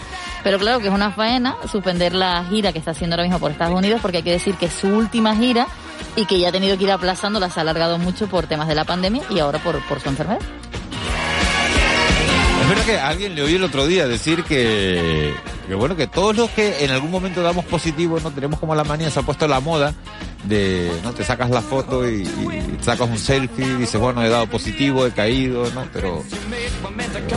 Pero 0.44 0.60
claro 0.60 0.80
que 0.80 0.88
es 0.88 0.94
una 0.94 1.12
faena 1.12 1.56
suspender 1.72 2.14
la 2.14 2.46
gira 2.46 2.72
que 2.72 2.80
está 2.80 2.92
haciendo 2.92 3.16
ahora 3.16 3.24
mismo 3.24 3.40
por 3.40 3.52
Estados 3.52 3.76
Unidos 3.76 4.00
porque 4.02 4.18
hay 4.18 4.24
que 4.24 4.32
decir 4.32 4.56
que 4.56 4.68
es 4.68 4.74
su 4.74 4.88
última 4.88 5.36
gira 5.36 5.68
y 6.16 6.26
que 6.26 6.40
ya 6.40 6.50
ha 6.50 6.52
tenido 6.52 6.78
que 6.78 6.84
ir 6.84 6.92
aplazando, 6.92 7.40
las 7.40 7.58
ha 7.58 7.62
alargado 7.62 7.98
mucho 7.98 8.28
por 8.28 8.46
temas 8.46 8.68
de 8.68 8.76
la 8.76 8.86
pandemia 8.86 9.24
y 9.30 9.40
ahora 9.40 9.60
por, 9.60 9.82
por 9.88 10.00
su 10.00 10.10
enfermedad. 10.10 10.40
Es 12.66 12.70
verdad 12.70 12.86
que 12.86 12.98
alguien 12.98 13.36
le 13.36 13.44
oí 13.44 13.54
el 13.54 13.64
otro 13.64 13.86
día 13.86 14.08
decir 14.08 14.44
que, 14.44 15.36
que 15.68 15.76
bueno, 15.76 15.96
que 15.96 16.08
todos 16.08 16.36
los 16.36 16.50
que 16.50 16.84
en 16.84 16.90
algún 16.90 17.12
momento 17.12 17.44
damos 17.44 17.64
positivo, 17.66 18.20
no 18.20 18.32
tenemos 18.32 18.60
como 18.60 18.74
la 18.74 18.84
manía, 18.84 19.12
se 19.12 19.20
ha 19.20 19.22
puesto 19.22 19.48
la 19.48 19.60
moda 19.60 19.94
de, 20.46 20.92
¿no? 21.04 21.14
Te 21.14 21.24
sacas 21.24 21.52
la 21.52 21.62
foto 21.62 22.10
y, 22.10 22.28
sacas 22.82 23.08
un 23.08 23.20
selfie 23.20 23.68
y 23.68 23.74
dices, 23.76 24.02
bueno, 24.02 24.24
he 24.24 24.30
dado 24.30 24.48
positivo, 24.48 25.06
he 25.06 25.12
caído, 25.12 25.70
¿no? 25.76 25.88
Pero, 25.94 26.24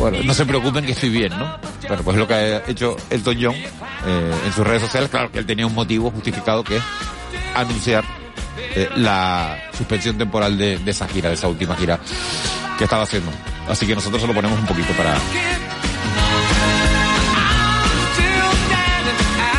bueno, 0.00 0.16
no 0.24 0.32
se 0.32 0.46
preocupen 0.46 0.86
que 0.86 0.92
estoy 0.92 1.10
bien, 1.10 1.38
¿no? 1.38 1.58
Pero 1.82 2.02
pues 2.02 2.16
lo 2.16 2.26
que 2.26 2.32
ha 2.32 2.66
hecho 2.66 2.96
Elton 3.10 3.36
John 3.38 3.54
eh, 3.54 4.34
en 4.46 4.52
sus 4.54 4.66
redes 4.66 4.80
sociales, 4.80 5.10
claro 5.10 5.30
que 5.30 5.40
él 5.40 5.46
tenía 5.46 5.66
un 5.66 5.74
motivo 5.74 6.10
justificado 6.10 6.64
que 6.64 6.78
es 6.78 6.82
anunciar 7.54 8.02
eh, 8.74 8.88
la 8.96 9.58
suspensión 9.76 10.16
temporal 10.16 10.56
de, 10.56 10.78
de 10.78 10.90
esa 10.90 11.06
gira, 11.06 11.28
de 11.28 11.34
esa 11.34 11.48
última 11.48 11.76
gira 11.76 12.00
que 12.78 12.84
estaba 12.84 13.02
haciendo. 13.02 13.30
Así 13.68 13.86
que 13.86 13.94
nosotros 13.94 14.22
se 14.22 14.28
lo 14.28 14.34
ponemos 14.34 14.58
un 14.58 14.66
poquito 14.66 14.92
para... 14.94 15.16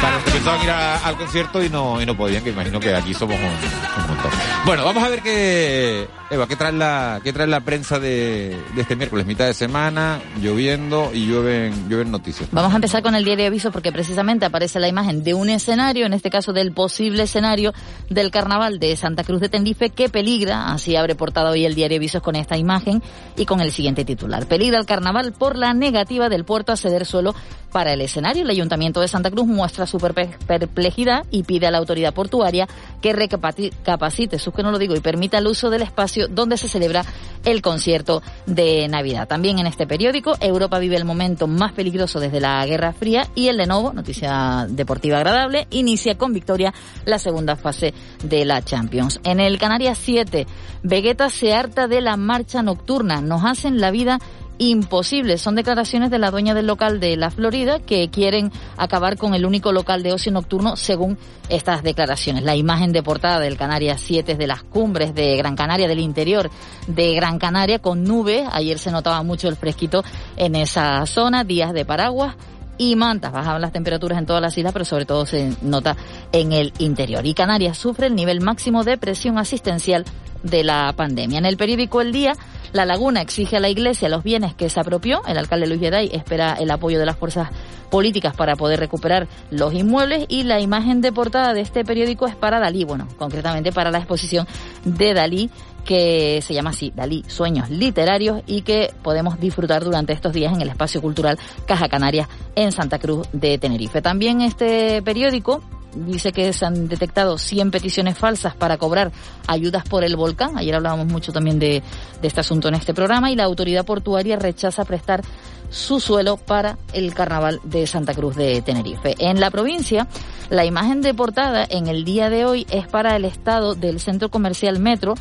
Para 0.01 0.63
ir 0.63 0.69
al 0.69 1.17
concierto 1.17 1.61
y 1.61 1.69
no, 1.69 2.01
y 2.01 2.05
no 2.05 2.15
podían, 2.15 2.43
que 2.43 2.51
imagino 2.51 2.79
que 2.79 2.95
aquí 2.95 3.13
somos 3.13 3.35
un 3.35 4.07
montón. 4.07 4.31
Bueno, 4.65 4.85
vamos 4.85 5.03
a 5.03 5.09
ver 5.09 5.21
qué, 5.21 6.07
Eva, 6.29 6.47
¿qué 6.47 6.55
trae 6.55 6.71
la, 6.71 7.19
qué 7.23 7.33
trae 7.33 7.47
la 7.47 7.59
prensa 7.61 7.99
de, 7.99 8.57
de 8.75 8.81
este 8.81 8.95
miércoles? 8.95 9.25
Mitad 9.25 9.45
de 9.45 9.53
semana, 9.53 10.21
lloviendo 10.41 11.11
y 11.13 11.25
llueven, 11.25 11.89
llueven 11.89 12.11
noticias. 12.11 12.49
Vamos 12.51 12.71
a 12.71 12.75
empezar 12.75 13.03
con 13.03 13.15
el 13.15 13.25
diario 13.25 13.47
aviso 13.47 13.71
porque 13.71 13.91
precisamente 13.91 14.45
aparece 14.45 14.79
la 14.79 14.87
imagen 14.87 15.23
de 15.23 15.33
un 15.33 15.49
escenario, 15.49 16.05
en 16.05 16.13
este 16.13 16.29
caso 16.29 16.53
del 16.53 16.71
posible 16.71 17.23
escenario 17.23 17.73
del 18.09 18.31
carnaval 18.31 18.79
de 18.79 18.95
Santa 18.95 19.23
Cruz 19.23 19.41
de 19.41 19.49
Tenerife 19.49 19.89
que 19.89 20.07
peligra, 20.09 20.71
así 20.71 20.95
abre 20.95 21.15
portada 21.15 21.49
hoy 21.49 21.65
el 21.65 21.75
diario 21.75 21.97
avisos 21.97 22.21
con 22.21 22.35
esta 22.35 22.57
imagen 22.57 23.03
y 23.35 23.45
con 23.45 23.59
el 23.59 23.71
siguiente 23.71 24.05
titular. 24.05 24.45
Peligra 24.47 24.79
el 24.79 24.85
carnaval 24.85 25.33
por 25.33 25.57
la 25.57 25.73
negativa 25.73 26.29
del 26.29 26.45
puerto 26.45 26.71
a 26.71 26.77
ceder 26.77 27.05
suelo 27.05 27.35
para 27.71 27.93
el 27.93 28.01
escenario. 28.01 28.43
El 28.43 28.49
Ayuntamiento 28.49 29.01
de 29.01 29.07
Santa 29.07 29.31
Cruz 29.31 29.47
muestra 29.47 29.85
su 29.85 29.97
perplejidad 29.97 31.25
y 31.31 31.43
pide 31.43 31.67
a 31.67 31.71
la 31.71 31.77
autoridad 31.77 32.13
portuaria 32.13 32.67
que 33.01 33.13
recapacite, 33.13 34.39
sus 34.39 34.53
que 34.53 34.63
no 34.63 34.71
lo 34.71 34.79
digo, 34.79 34.95
y 34.95 34.99
permita 34.99 35.37
el 35.37 35.47
uso 35.47 35.69
del 35.69 35.81
espacio 35.81 36.27
donde 36.27 36.57
se 36.57 36.67
celebra 36.67 37.05
el 37.45 37.61
concierto 37.61 38.21
de 38.45 38.87
Navidad. 38.87 39.27
También 39.27 39.59
en 39.59 39.67
este 39.67 39.87
periódico, 39.87 40.35
Europa 40.39 40.79
vive 40.79 40.97
el 40.97 41.05
momento 41.05 41.47
más 41.47 41.71
peligroso 41.73 42.19
desde 42.19 42.39
la 42.39 42.65
Guerra 42.65 42.93
Fría 42.93 43.27
y 43.35 43.47
el 43.47 43.57
Lenovo, 43.57 43.93
noticia 43.93 44.65
deportiva 44.69 45.17
agradable, 45.17 45.67
inicia 45.69 46.17
con 46.17 46.33
victoria 46.33 46.73
la 47.05 47.19
segunda 47.19 47.55
fase 47.55 47.93
de 48.23 48.45
la 48.45 48.61
Champions. 48.61 49.19
En 49.23 49.39
el 49.39 49.57
Canarias 49.57 49.97
7, 49.97 50.45
Vegeta 50.83 51.29
se 51.29 51.53
harta 51.53 51.87
de 51.87 52.01
la 52.01 52.17
marcha 52.17 52.61
nocturna. 52.61 53.21
Nos 53.21 53.43
hacen 53.45 53.79
la 53.79 53.91
vida 53.91 54.19
imposible. 54.59 55.37
Son 55.37 55.55
declaraciones 55.55 56.11
de 56.11 56.19
la 56.19 56.29
dueña 56.29 56.53
del 56.53 56.67
local 56.67 56.99
de 56.99 57.17
la 57.17 57.31
Florida 57.31 57.79
que 57.79 58.09
quieren 58.09 58.51
acabar 58.77 59.17
con 59.17 59.33
el 59.33 59.45
único 59.45 59.71
local 59.71 60.03
de 60.03 60.13
ocio 60.13 60.31
nocturno 60.31 60.75
según 60.75 61.17
estas 61.49 61.81
declaraciones. 61.81 62.43
La 62.43 62.55
imagen 62.55 62.91
de 62.91 63.01
portada 63.01 63.39
del 63.39 63.57
Canarias 63.57 64.01
7 64.01 64.35
de 64.35 64.47
las 64.47 64.61
cumbres 64.61 65.15
de 65.15 65.35
Gran 65.37 65.55
Canaria, 65.55 65.87
del 65.87 65.99
interior 65.99 66.51
de 66.87 67.15
Gran 67.15 67.39
Canaria 67.39 67.79
con 67.79 68.03
nubes. 68.03 68.47
Ayer 68.51 68.77
se 68.77 68.91
notaba 68.91 69.23
mucho 69.23 69.47
el 69.47 69.55
fresquito 69.55 70.03
en 70.37 70.55
esa 70.55 71.05
zona, 71.07 71.43
días 71.43 71.73
de 71.73 71.85
paraguas 71.85 72.35
y 72.79 72.95
mantas. 72.95 73.31
Bajaban 73.31 73.61
las 73.61 73.71
temperaturas 73.71 74.17
en 74.17 74.25
todas 74.25 74.41
las 74.41 74.57
islas, 74.57 74.73
pero 74.73 74.85
sobre 74.85 75.05
todo 75.05 75.27
se 75.27 75.53
nota 75.61 75.95
en 76.31 76.51
el 76.51 76.73
interior. 76.79 77.23
Y 77.27 77.35
Canarias 77.35 77.77
sufre 77.77 78.07
el 78.07 78.15
nivel 78.15 78.41
máximo 78.41 78.83
de 78.83 78.97
presión 78.97 79.37
asistencial 79.37 80.05
de 80.41 80.63
la 80.63 80.91
pandemia. 80.95 81.37
En 81.37 81.45
el 81.45 81.57
periódico 81.57 82.01
El 82.01 82.13
Día, 82.13 82.33
La 82.71 82.85
Laguna 82.85 83.21
exige 83.21 83.57
a 83.57 83.59
la 83.59 83.69
Iglesia 83.69 84.09
los 84.09 84.23
bienes 84.23 84.55
que 84.55 84.69
se 84.69 84.79
apropió. 84.79 85.21
El 85.27 85.37
alcalde 85.37 85.67
Luis 85.67 85.81
Yeday 85.81 86.09
espera 86.13 86.53
el 86.53 86.71
apoyo 86.71 86.97
de 86.97 87.05
las 87.05 87.17
fuerzas 87.17 87.49
políticas 87.91 88.35
para 88.35 88.55
poder 88.55 88.79
recuperar 88.79 89.27
los 89.51 89.73
inmuebles 89.73 90.25
y 90.29 90.43
la 90.43 90.61
imagen 90.61 91.01
de 91.01 91.11
portada 91.11 91.53
de 91.53 91.61
este 91.61 91.83
periódico 91.83 92.27
es 92.27 92.35
para 92.35 92.59
Dalí, 92.59 92.85
bueno, 92.85 93.07
concretamente 93.17 93.71
para 93.71 93.91
la 93.91 93.97
exposición 93.97 94.47
de 94.85 95.13
Dalí 95.13 95.49
que 95.89 96.39
se 96.43 96.53
llama 96.53 96.69
así, 96.69 96.93
Dalí, 96.95 97.25
Sueños 97.27 97.71
Literarios 97.71 98.43
y 98.45 98.61
que 98.61 98.93
podemos 99.01 99.39
disfrutar 99.39 99.83
durante 99.83 100.13
estos 100.13 100.33
días 100.33 100.53
en 100.53 100.61
el 100.61 100.69
espacio 100.69 101.01
cultural 101.01 101.39
Caja 101.65 101.89
Canarias 101.89 102.29
en 102.53 102.71
Santa 102.71 102.99
Cruz 102.99 103.27
de 103.33 103.57
Tenerife. 103.57 103.99
También 103.99 104.41
este 104.41 105.01
periódico 105.01 105.63
dice 105.95 106.31
que 106.31 106.53
se 106.53 106.63
han 106.63 106.87
detectado 106.87 107.39
100 107.39 107.71
peticiones 107.71 108.19
falsas 108.19 108.53
para 108.53 108.77
cobrar 108.77 109.11
ayudas 109.47 109.83
por 109.83 110.03
el 110.03 110.15
volcán. 110.15 110.59
Ayer 110.59 110.75
hablábamos 110.75 111.07
mucho 111.07 111.33
también 111.33 111.57
de, 111.57 111.81
este 112.21 112.39
asunto 112.39 112.67
en 112.67 112.75
este 112.75 112.93
programa 112.93 113.31
y 113.31 113.35
la 113.35 113.45
autoridad 113.45 113.83
portuaria 113.83 114.35
rechaza 114.35 114.85
prestar 114.85 115.23
su 115.71 115.99
suelo 115.99 116.37
para 116.37 116.77
el 116.93 117.15
carnaval 117.15 117.61
de 117.63 117.87
Santa 117.87 118.13
Cruz 118.13 118.35
de 118.35 118.61
Tenerife. 118.61 119.15
En 119.17 119.39
la 119.39 119.49
provincia, 119.49 120.07
la 120.51 120.65
imagen 120.65 121.01
de 121.01 121.15
portada 121.15 121.65
en 121.67 121.87
el 121.87 122.05
día 122.05 122.29
de 122.29 122.45
hoy 122.45 122.67
es 122.69 122.87
para 122.87 123.15
el 123.15 123.25
estado 123.25 123.73
del 123.73 123.99
centro 123.99 124.29
comercial 124.29 124.77
Metro. 124.77 125.15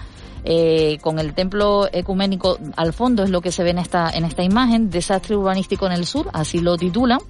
Eh, 0.45 0.99
con 1.01 1.19
el 1.19 1.35
templo 1.35 1.89
ecuménico 1.93 2.59
al 2.77 2.93
fondo 2.93 3.23
es 3.23 3.31
lo 3.31 3.41
que 3.41 3.53
se 3.53 3.65
ve 3.65 3.71
en 3.71 3.79
esta, 3.79 4.11
en 4.11 4.25
esta 4.25 4.43
imagen, 4.43 4.91
desastre 4.91 5.37
urbanístico 5.37 5.87
en 5.87 5.93
el 5.93 6.07
sur, 6.07 6.31
así 6.33 6.61
lo 6.61 6.77
titulan 6.77 7.21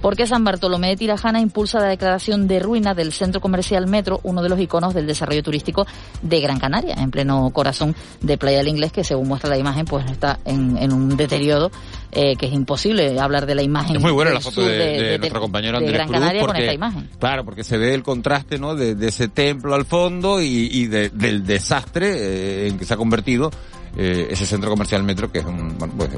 porque 0.00 0.26
San 0.26 0.44
Bartolomé 0.44 0.88
de 0.88 0.96
Tirajana 0.96 1.40
impulsa 1.40 1.78
la 1.80 1.88
declaración 1.88 2.48
de 2.48 2.60
ruina 2.60 2.94
del 2.94 3.12
centro 3.12 3.40
comercial 3.40 3.86
Metro, 3.86 4.20
uno 4.22 4.42
de 4.42 4.48
los 4.48 4.58
iconos 4.58 4.94
del 4.94 5.06
desarrollo 5.06 5.42
turístico 5.42 5.86
de 6.22 6.40
Gran 6.40 6.58
Canaria, 6.58 6.94
en 6.98 7.10
pleno 7.10 7.50
corazón 7.50 7.94
de 8.20 8.38
Playa 8.38 8.58
del 8.58 8.68
Inglés, 8.68 8.92
que 8.92 9.04
según 9.04 9.28
muestra 9.28 9.50
la 9.50 9.58
imagen, 9.58 9.84
pues 9.84 10.10
está 10.10 10.38
en, 10.44 10.92
un 10.92 11.16
deterioro 11.16 11.70
eh, 12.12 12.36
que 12.36 12.46
es 12.46 12.52
imposible 12.52 13.18
hablar 13.20 13.46
de 13.46 13.54
la 13.54 13.62
imagen. 13.62 13.96
Es 13.96 14.02
muy 14.02 14.12
buena 14.12 14.32
la 14.32 14.40
foto 14.40 14.62
de, 14.62 15.18
nuestro 15.18 15.40
compañero 15.40 15.78
Andrés 15.78 15.94
Gran 15.94 16.10
Canaria 16.10 16.46
con 16.46 16.56
esta 16.56 16.72
imagen. 16.72 17.08
Claro, 17.18 17.44
porque 17.44 17.64
se 17.64 17.78
ve 17.78 17.94
el 17.94 18.02
contraste, 18.02 18.58
¿no? 18.58 18.74
De, 18.74 18.96
ese 19.06 19.28
templo 19.28 19.74
al 19.74 19.84
fondo 19.84 20.40
y, 20.40 20.86
del 20.86 21.44
desastre 21.44 22.12
eh, 22.12 22.68
en 22.68 22.78
que 22.78 22.84
se 22.84 22.94
ha 22.94 22.96
convertido 22.96 23.50
eh, 23.96 24.28
ese 24.30 24.46
centro 24.46 24.70
comercial 24.70 25.02
Metro, 25.02 25.30
que 25.30 25.40
es 25.40 25.44
un, 25.44 25.76
pues, 25.96 26.10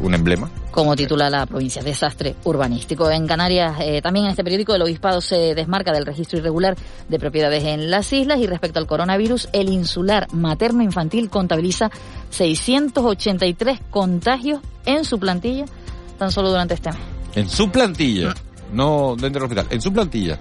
un 0.00 0.14
emblema. 0.14 0.50
Como 0.70 0.96
titula 0.96 1.30
la 1.30 1.46
provincia, 1.46 1.82
desastre 1.82 2.34
urbanístico. 2.44 3.10
En 3.10 3.26
Canarias, 3.26 3.76
eh, 3.80 4.02
también 4.02 4.26
en 4.26 4.30
este 4.32 4.44
periódico, 4.44 4.74
el 4.74 4.82
obispado 4.82 5.20
se 5.20 5.54
desmarca 5.54 5.92
del 5.92 6.06
registro 6.06 6.38
irregular 6.38 6.76
de 7.08 7.18
propiedades 7.18 7.64
en 7.64 7.90
las 7.90 8.12
islas 8.12 8.40
y 8.40 8.46
respecto 8.46 8.78
al 8.78 8.86
coronavirus, 8.86 9.48
el 9.52 9.68
insular 9.68 10.26
materno-infantil 10.32 11.30
contabiliza 11.30 11.90
683 12.30 13.80
contagios 13.90 14.60
en 14.84 15.04
su 15.04 15.18
plantilla 15.18 15.66
tan 16.18 16.30
solo 16.30 16.50
durante 16.50 16.74
este 16.74 16.90
mes. 16.90 17.00
En 17.34 17.48
su 17.48 17.70
plantilla. 17.70 18.34
No 18.72 19.14
dentro 19.18 19.40
del 19.40 19.50
hospital, 19.50 19.66
en 19.70 19.80
su 19.80 19.92
plantilla. 19.92 20.38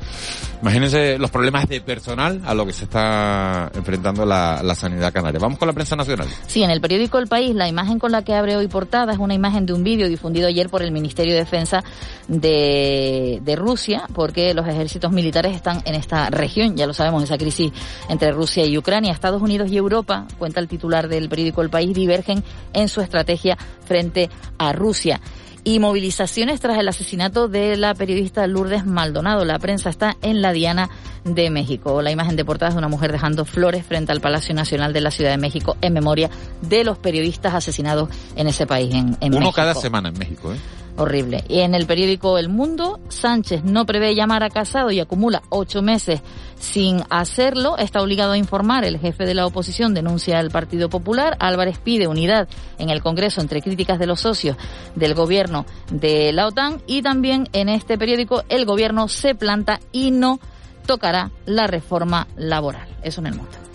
Imagínense 0.62 1.18
los 1.18 1.32
problemas 1.32 1.68
de 1.68 1.82
personal 1.82 2.42
a 2.46 2.54
lo 2.54 2.66
que 2.66 2.74
se 2.74 2.86
está 2.86 3.72
enfrentando 3.74 4.26
la, 4.26 4.76
sanidad 4.76 5.12
canaria. 5.12 5.40
Vamos 5.40 5.58
con 5.58 5.68
la 5.68 5.74
prensa 5.74 5.96
nacional. 5.96 6.28
Sí, 6.48 6.64
en 6.64 6.70
el 6.70 6.82
periódico 6.82 7.18
El 7.18 7.28
País, 7.28 7.56
la 7.56 7.68
imagen 7.68 8.00
con 8.00 8.12
la 8.12 8.24
que 8.24 8.34
abre 8.34 8.56
hoy 8.56 8.68
portada 8.68 9.14
es 9.14 9.20
una 9.20 9.34
imagen 9.34 9.66
de 9.66 9.74
un 9.74 9.84
vídeo 9.84 10.08
difundido 10.08 10.48
ayer 10.48 10.70
por 10.70 10.82
el 10.82 10.92
Ministerio 10.92 11.34
de 11.34 11.40
Defensa 11.40 11.84
de, 12.28 13.42
de 13.44 13.56
Rusia, 13.56 14.04
porque 14.14 14.54
los 14.54 14.68
ejércitos 14.68 15.12
militares 15.12 15.56
están 15.56 15.82
en 15.86 15.96
esta 15.96 16.30
región, 16.30 16.76
ya 16.76 16.88
lo 16.88 16.94
sabemos, 16.94 17.24
esa 17.24 17.38
crisis 17.38 17.72
entre 18.10 18.32
Rusia 18.32 18.66
y 18.66 18.78
Ucrania. 18.78 19.12
Estados 19.12 19.42
Unidos 19.42 19.72
y 19.72 19.78
Europa, 19.78 20.26
cuenta 20.38 20.60
el 20.60 20.68
titular 20.68 21.08
del 21.08 21.30
periódico 21.30 21.62
El 21.62 21.70
País, 21.70 21.94
divergen 21.94 22.44
en 22.74 22.88
su 22.88 23.02
estrategia 23.02 23.58
frente 23.86 24.30
a 24.58 24.74
Rusia 24.74 25.20
y 25.64 25.80
movilizaciones 25.80 26.60
tras 26.60 26.78
el 26.78 26.88
asesinato 26.88 27.48
de 27.48 27.78
la 27.78 27.94
periodista 27.94 28.48
Lourdes 28.48 28.86
Maldonado. 28.86 29.46
La 29.46 29.60
prensa 29.60 29.90
está 29.90 30.18
en 30.22 30.42
la 30.42 30.54
Diana 30.54 30.90
de 31.24 31.50
México. 31.50 32.02
La 32.02 32.12
imagen 32.12 32.36
de 32.36 32.46
portada 32.46 32.70
es 32.70 32.76
de 32.76 32.80
una 32.80 32.88
mujer 32.88 33.12
dejando 33.12 33.46
flores 33.46 33.86
frente 33.86 34.12
al 34.12 34.22
Palacio 34.22 34.54
Nacional 34.56 34.94
de 34.94 35.02
la 35.02 35.12
Ciudad 35.12 35.32
de 35.32 35.38
México 35.38 35.78
en 35.82 35.94
memoria 35.94 36.30
de 36.62 36.84
los 36.84 36.98
periodistas 36.98 37.54
asesinados 37.54 38.10
en 38.36 38.48
ese 38.48 38.66
país, 38.66 38.94
en, 38.94 39.18
en 39.20 39.36
Uno 39.36 39.52
cada 39.52 39.74
semana 39.74 40.10
en 40.10 40.18
México, 40.18 40.54
¿eh? 40.54 40.58
horrible. 40.98 41.44
Y 41.48 41.60
en 41.60 41.76
el 41.76 41.86
periódico 41.86 42.38
El 42.38 42.50
Mundo, 42.50 43.00
Sánchez 43.10 43.64
no 43.64 43.86
prevé 43.86 44.16
llamar 44.16 44.44
a 44.44 44.50
Casado 44.50 44.92
y 44.92 45.00
acumula 45.00 45.42
ocho 45.50 45.82
meses 45.82 46.22
sin 46.60 47.04
hacerlo. 47.10 47.78
Está 47.78 48.02
obligado 48.02 48.34
a 48.34 48.38
informar. 48.38 48.84
El 48.84 49.00
jefe 49.00 49.26
de 49.26 49.34
la 49.34 49.46
oposición 49.46 49.94
denuncia 49.94 50.40
al 50.40 50.52
Partido 50.52 50.90
Popular. 50.90 51.36
Álvarez 51.40 51.80
pide 51.80 52.08
unidad 52.08 52.48
en 52.78 52.90
el 52.90 53.02
Congreso 53.02 53.42
entre 53.42 53.62
críticas 53.62 54.00
de 54.00 54.08
los 54.08 54.22
socios 54.22 54.58
del 54.96 55.14
gobierno 55.14 55.66
de 55.92 56.32
la 56.32 56.48
OTAN. 56.48 56.82
Y 56.88 57.02
también 57.02 57.50
en 57.54 57.70
este 57.70 57.98
periódico, 57.98 58.44
el 58.50 58.66
gobierno 58.66 59.08
se 59.08 59.36
planta 59.36 59.80
y 59.92 60.12
no 60.12 60.40
tocará 60.86 61.32
la 61.46 61.68
reforma 61.68 62.28
laboral. 62.36 62.88
Eso 63.04 63.22
en 63.22 63.28
el 63.28 63.36
mundo. 63.36 63.71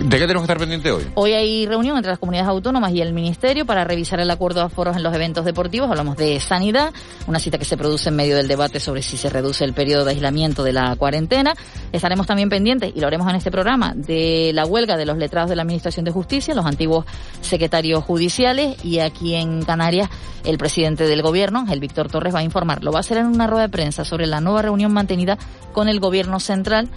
¿De 0.00 0.18
qué 0.18 0.26
tenemos 0.26 0.42
que 0.42 0.52
estar 0.52 0.58
pendiente 0.58 0.90
hoy? 0.90 1.06
Hoy 1.14 1.32
hay 1.32 1.66
reunión 1.66 1.94
entre 1.94 2.10
las 2.10 2.18
comunidades 2.18 2.48
autónomas 2.48 2.90
y 2.92 3.02
el 3.02 3.12
Ministerio 3.12 3.66
para 3.66 3.84
revisar 3.84 4.18
el 4.18 4.30
acuerdo 4.30 4.60
de 4.60 4.66
aforos 4.66 4.96
en 4.96 5.02
los 5.02 5.14
eventos 5.14 5.44
deportivos. 5.44 5.90
Hablamos 5.90 6.16
de 6.16 6.40
sanidad, 6.40 6.94
una 7.26 7.38
cita 7.38 7.58
que 7.58 7.66
se 7.66 7.76
produce 7.76 8.08
en 8.08 8.16
medio 8.16 8.34
del 8.34 8.48
debate 8.48 8.80
sobre 8.80 9.02
si 9.02 9.18
se 9.18 9.28
reduce 9.28 9.62
el 9.62 9.74
periodo 9.74 10.06
de 10.06 10.12
aislamiento 10.12 10.64
de 10.64 10.72
la 10.72 10.96
cuarentena. 10.96 11.54
Estaremos 11.92 12.26
también 12.26 12.48
pendientes, 12.48 12.92
y 12.94 13.00
lo 13.00 13.08
haremos 13.08 13.28
en 13.28 13.36
este 13.36 13.50
programa, 13.50 13.92
de 13.94 14.52
la 14.54 14.64
huelga 14.64 14.96
de 14.96 15.04
los 15.04 15.18
letrados 15.18 15.50
de 15.50 15.56
la 15.56 15.62
Administración 15.62 16.06
de 16.06 16.12
Justicia, 16.12 16.54
los 16.54 16.64
antiguos 16.64 17.04
secretarios 17.42 18.02
judiciales. 18.02 18.82
Y 18.82 19.00
aquí 19.00 19.34
en 19.34 19.62
Canarias, 19.64 20.08
el 20.44 20.56
presidente 20.56 21.06
del 21.06 21.20
Gobierno, 21.20 21.66
el 21.70 21.78
Víctor 21.78 22.08
Torres, 22.10 22.34
va 22.34 22.38
a 22.38 22.42
informar. 22.42 22.82
Lo 22.82 22.90
va 22.90 23.00
a 23.00 23.00
hacer 23.00 23.18
en 23.18 23.26
una 23.26 23.46
rueda 23.46 23.64
de 23.64 23.68
prensa 23.68 24.06
sobre 24.06 24.26
la 24.26 24.40
nueva 24.40 24.62
reunión 24.62 24.94
mantenida 24.94 25.36
con 25.74 25.88
el 25.88 26.00
Gobierno 26.00 26.40
Central 26.40 26.88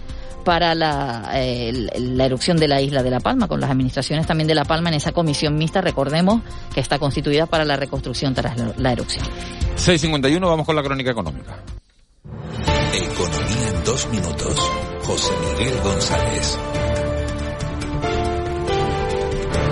para 0.43 0.75
la, 0.75 1.31
la 1.33 2.25
erupción 2.25 2.57
de 2.57 2.67
la 2.67 2.81
isla 2.81 3.03
de 3.03 3.09
La 3.09 3.19
Palma, 3.19 3.47
con 3.47 3.59
las 3.59 3.69
administraciones 3.69 4.27
también 4.27 4.47
de 4.47 4.55
La 4.55 4.65
Palma 4.65 4.89
en 4.89 4.95
esa 4.95 5.11
comisión 5.11 5.55
mixta, 5.55 5.81
recordemos 5.81 6.41
que 6.73 6.79
está 6.81 6.99
constituida 6.99 7.45
para 7.45 7.65
la 7.65 7.75
reconstrucción 7.75 8.33
tras 8.33 8.57
la, 8.77 8.91
erupción. 8.91 9.25
6.51, 9.77 10.39
vamos 10.41 10.65
con 10.65 10.75
la 10.75 10.83
crónica 10.83 11.11
económica. 11.11 11.63
Economía 12.93 13.69
en 13.75 13.83
dos 13.83 14.07
minutos. 14.09 14.71
José 15.03 15.33
Miguel 15.57 15.79
González. 15.83 16.59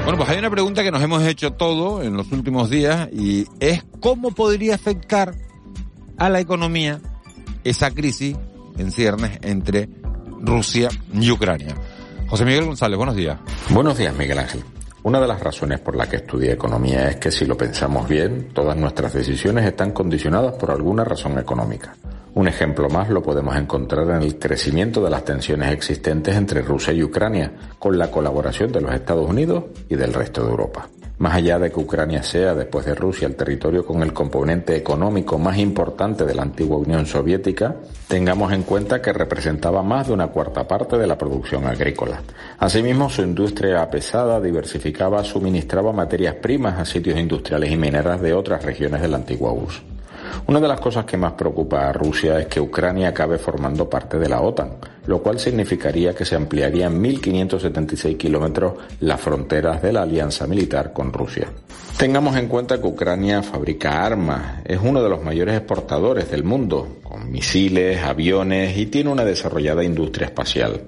Bueno, 0.03 0.17
pues 0.17 0.29
hay 0.29 0.39
una 0.39 0.49
pregunta 0.49 0.83
que 0.83 0.91
nos 0.91 1.01
hemos 1.01 1.23
hecho 1.23 1.51
todo 1.51 2.01
en 2.01 2.17
los 2.17 2.31
últimos 2.31 2.69
días 2.69 3.07
y 3.13 3.45
es 3.59 3.83
cómo 3.99 4.31
podría 4.31 4.75
afectar 4.75 5.35
a 6.17 6.29
la 6.29 6.39
economía 6.39 6.99
esa 7.63 7.91
crisis 7.91 8.35
en 8.77 8.91
ciernes 8.91 9.39
entre 9.41 9.89
Rusia 10.41 10.89
y 11.13 11.31
Ucrania. 11.31 11.75
José 12.27 12.45
Miguel 12.45 12.65
González, 12.65 12.97
buenos 12.97 13.15
días. 13.15 13.37
Buenos 13.69 13.97
días, 13.97 14.15
Miguel 14.15 14.39
Ángel. 14.39 14.63
Una 15.03 15.19
de 15.19 15.27
las 15.27 15.41
razones 15.41 15.79
por 15.79 15.95
la 15.95 16.07
que 16.07 16.17
estudié 16.17 16.51
economía 16.51 17.09
es 17.09 17.15
que 17.17 17.31
si 17.31 17.45
lo 17.45 17.57
pensamos 17.57 18.07
bien, 18.07 18.49
todas 18.53 18.77
nuestras 18.77 19.13
decisiones 19.13 19.65
están 19.65 19.91
condicionadas 19.91 20.53
por 20.55 20.71
alguna 20.71 21.03
razón 21.03 21.39
económica. 21.39 21.93
Un 22.33 22.47
ejemplo 22.47 22.87
más 22.89 23.09
lo 23.09 23.21
podemos 23.21 23.57
encontrar 23.57 24.09
en 24.09 24.21
el 24.21 24.39
crecimiento 24.39 25.03
de 25.03 25.09
las 25.09 25.25
tensiones 25.25 25.71
existentes 25.73 26.33
entre 26.35 26.61
Rusia 26.61 26.93
y 26.93 27.03
Ucrania, 27.03 27.51
con 27.77 27.97
la 27.97 28.09
colaboración 28.09 28.71
de 28.71 28.79
los 28.79 28.93
Estados 28.93 29.29
Unidos 29.29 29.65
y 29.89 29.95
del 29.95 30.13
resto 30.13 30.45
de 30.45 30.51
Europa. 30.51 30.87
Más 31.17 31.35
allá 31.35 31.59
de 31.59 31.69
que 31.71 31.79
Ucrania 31.79 32.23
sea, 32.23 32.55
después 32.55 32.85
de 32.85 32.95
Rusia, 32.95 33.27
el 33.27 33.35
territorio 33.35 33.85
con 33.85 34.01
el 34.01 34.13
componente 34.13 34.75
económico 34.75 35.37
más 35.37 35.57
importante 35.57 36.25
de 36.25 36.33
la 36.33 36.41
antigua 36.41 36.77
Unión 36.77 37.05
Soviética, 37.05 37.75
tengamos 38.07 38.51
en 38.53 38.63
cuenta 38.63 39.01
que 39.01 39.13
representaba 39.13 39.83
más 39.83 40.07
de 40.07 40.13
una 40.13 40.27
cuarta 40.27 40.65
parte 40.67 40.97
de 40.97 41.05
la 41.05 41.17
producción 41.17 41.67
agrícola. 41.67 42.21
Asimismo, 42.57 43.09
su 43.09 43.21
industria 43.21 43.87
pesada, 43.89 44.39
diversificaba, 44.39 45.23
suministraba 45.23 45.91
materias 45.91 46.35
primas 46.35 46.79
a 46.79 46.85
sitios 46.85 47.19
industriales 47.19 47.69
y 47.69 47.77
mineras 47.77 48.19
de 48.21 48.33
otras 48.33 48.63
regiones 48.63 49.01
de 49.01 49.07
la 49.09 49.17
antigua 49.17 49.51
URSS. 49.51 49.90
Una 50.47 50.59
de 50.59 50.67
las 50.67 50.79
cosas 50.79 51.05
que 51.05 51.17
más 51.17 51.33
preocupa 51.33 51.89
a 51.89 51.93
Rusia 51.93 52.39
es 52.39 52.47
que 52.47 52.59
Ucrania 52.59 53.09
acabe 53.09 53.37
formando 53.37 53.89
parte 53.89 54.17
de 54.17 54.29
la 54.29 54.41
OTAN, 54.41 54.77
lo 55.05 55.21
cual 55.21 55.39
significaría 55.39 56.13
que 56.13 56.25
se 56.25 56.35
ampliarían 56.35 57.01
1.576 57.01 58.17
kilómetros 58.17 58.73
las 58.99 59.19
fronteras 59.19 59.81
de 59.81 59.93
la 59.93 60.03
alianza 60.03 60.47
militar 60.47 60.93
con 60.93 61.13
Rusia. 61.13 61.47
Tengamos 61.97 62.35
en 62.35 62.47
cuenta 62.47 62.81
que 62.81 62.87
Ucrania 62.87 63.43
fabrica 63.43 64.03
armas, 64.03 64.61
es 64.65 64.79
uno 64.81 65.03
de 65.03 65.09
los 65.09 65.23
mayores 65.23 65.55
exportadores 65.55 66.31
del 66.31 66.43
mundo, 66.43 66.97
con 67.03 67.31
misiles, 67.31 68.01
aviones 68.03 68.75
y 68.77 68.87
tiene 68.87 69.11
una 69.11 69.23
desarrollada 69.23 69.83
industria 69.83 70.25
espacial. 70.25 70.81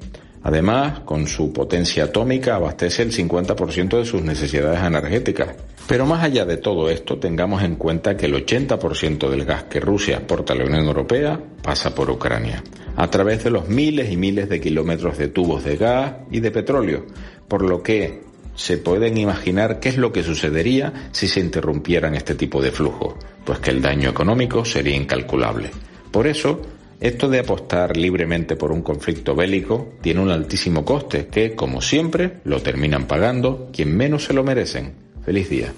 Además, 0.44 1.02
con 1.02 1.28
su 1.28 1.54
potencia 1.54 2.06
atómica 2.06 2.56
abastece 2.56 3.04
el 3.04 3.14
50% 3.14 3.98
de 3.98 4.06
sus 4.06 4.22
necesidades 4.24 4.84
energéticas. 4.84 5.50
Pero 5.88 6.06
más 6.06 6.24
allá 6.24 6.46
de 6.46 6.58
todo 6.58 6.90
esto, 6.90 7.18
tengamos 7.18 7.62
en 7.62 7.76
cuenta 7.76 8.16
que 8.16 8.28
el 8.28 8.34
80% 8.34 9.30
del 9.30 9.46
gas 9.46 9.66
que 9.66 9.82
Rusia 9.82 10.18
exporta 10.18 10.54
a 10.54 10.56
la 10.56 10.66
Unión 10.66 10.86
Europea 10.86 11.40
pasa 11.62 11.94
por 11.94 12.10
Ucrania, 12.10 12.64
a 12.96 13.10
través 13.10 13.44
de 13.44 13.52
los 13.52 13.68
miles 13.68 14.12
y 14.12 14.18
miles 14.18 14.48
de 14.48 14.62
kilómetros 14.62 15.18
de 15.18 15.28
tubos 15.28 15.64
de 15.64 15.76
gas 15.76 16.14
y 16.32 16.40
de 16.40 16.52
petróleo, 16.52 17.06
por 17.48 17.64
lo 17.64 17.84
que 17.84 18.22
se 18.56 18.78
pueden 18.78 19.18
imaginar 19.18 19.80
qué 19.80 19.90
es 19.90 19.98
lo 19.98 20.14
que 20.14 20.24
sucedería 20.24 21.10
si 21.12 21.28
se 21.28 21.40
interrumpieran 21.40 22.16
este 22.16 22.36
tipo 22.36 22.62
de 22.62 22.72
flujo, 22.72 23.18
pues 23.44 23.60
que 23.60 23.72
el 23.72 23.82
daño 23.82 24.10
económico 24.10 24.64
sería 24.64 24.96
incalculable. 24.96 25.72
Por 26.12 26.28
eso, 26.28 26.62
esto 27.00 27.28
de 27.28 27.40
apostar 27.40 27.98
libremente 27.98 28.56
por 28.56 28.72
un 28.72 28.82
conflicto 28.82 29.36
bélico 29.36 29.96
tiene 30.02 30.22
un 30.22 30.30
altísimo 30.30 30.86
coste 30.86 31.28
que, 31.28 31.56
como 31.56 31.82
siempre, 31.82 32.38
lo 32.46 32.62
terminan 32.62 33.08
pagando 33.08 33.70
quien 33.74 33.98
menos 33.98 34.26
se 34.26 34.34
lo 34.34 34.44
merecen. 34.44 35.13
Feliz 35.26 35.50
día. 35.50 35.74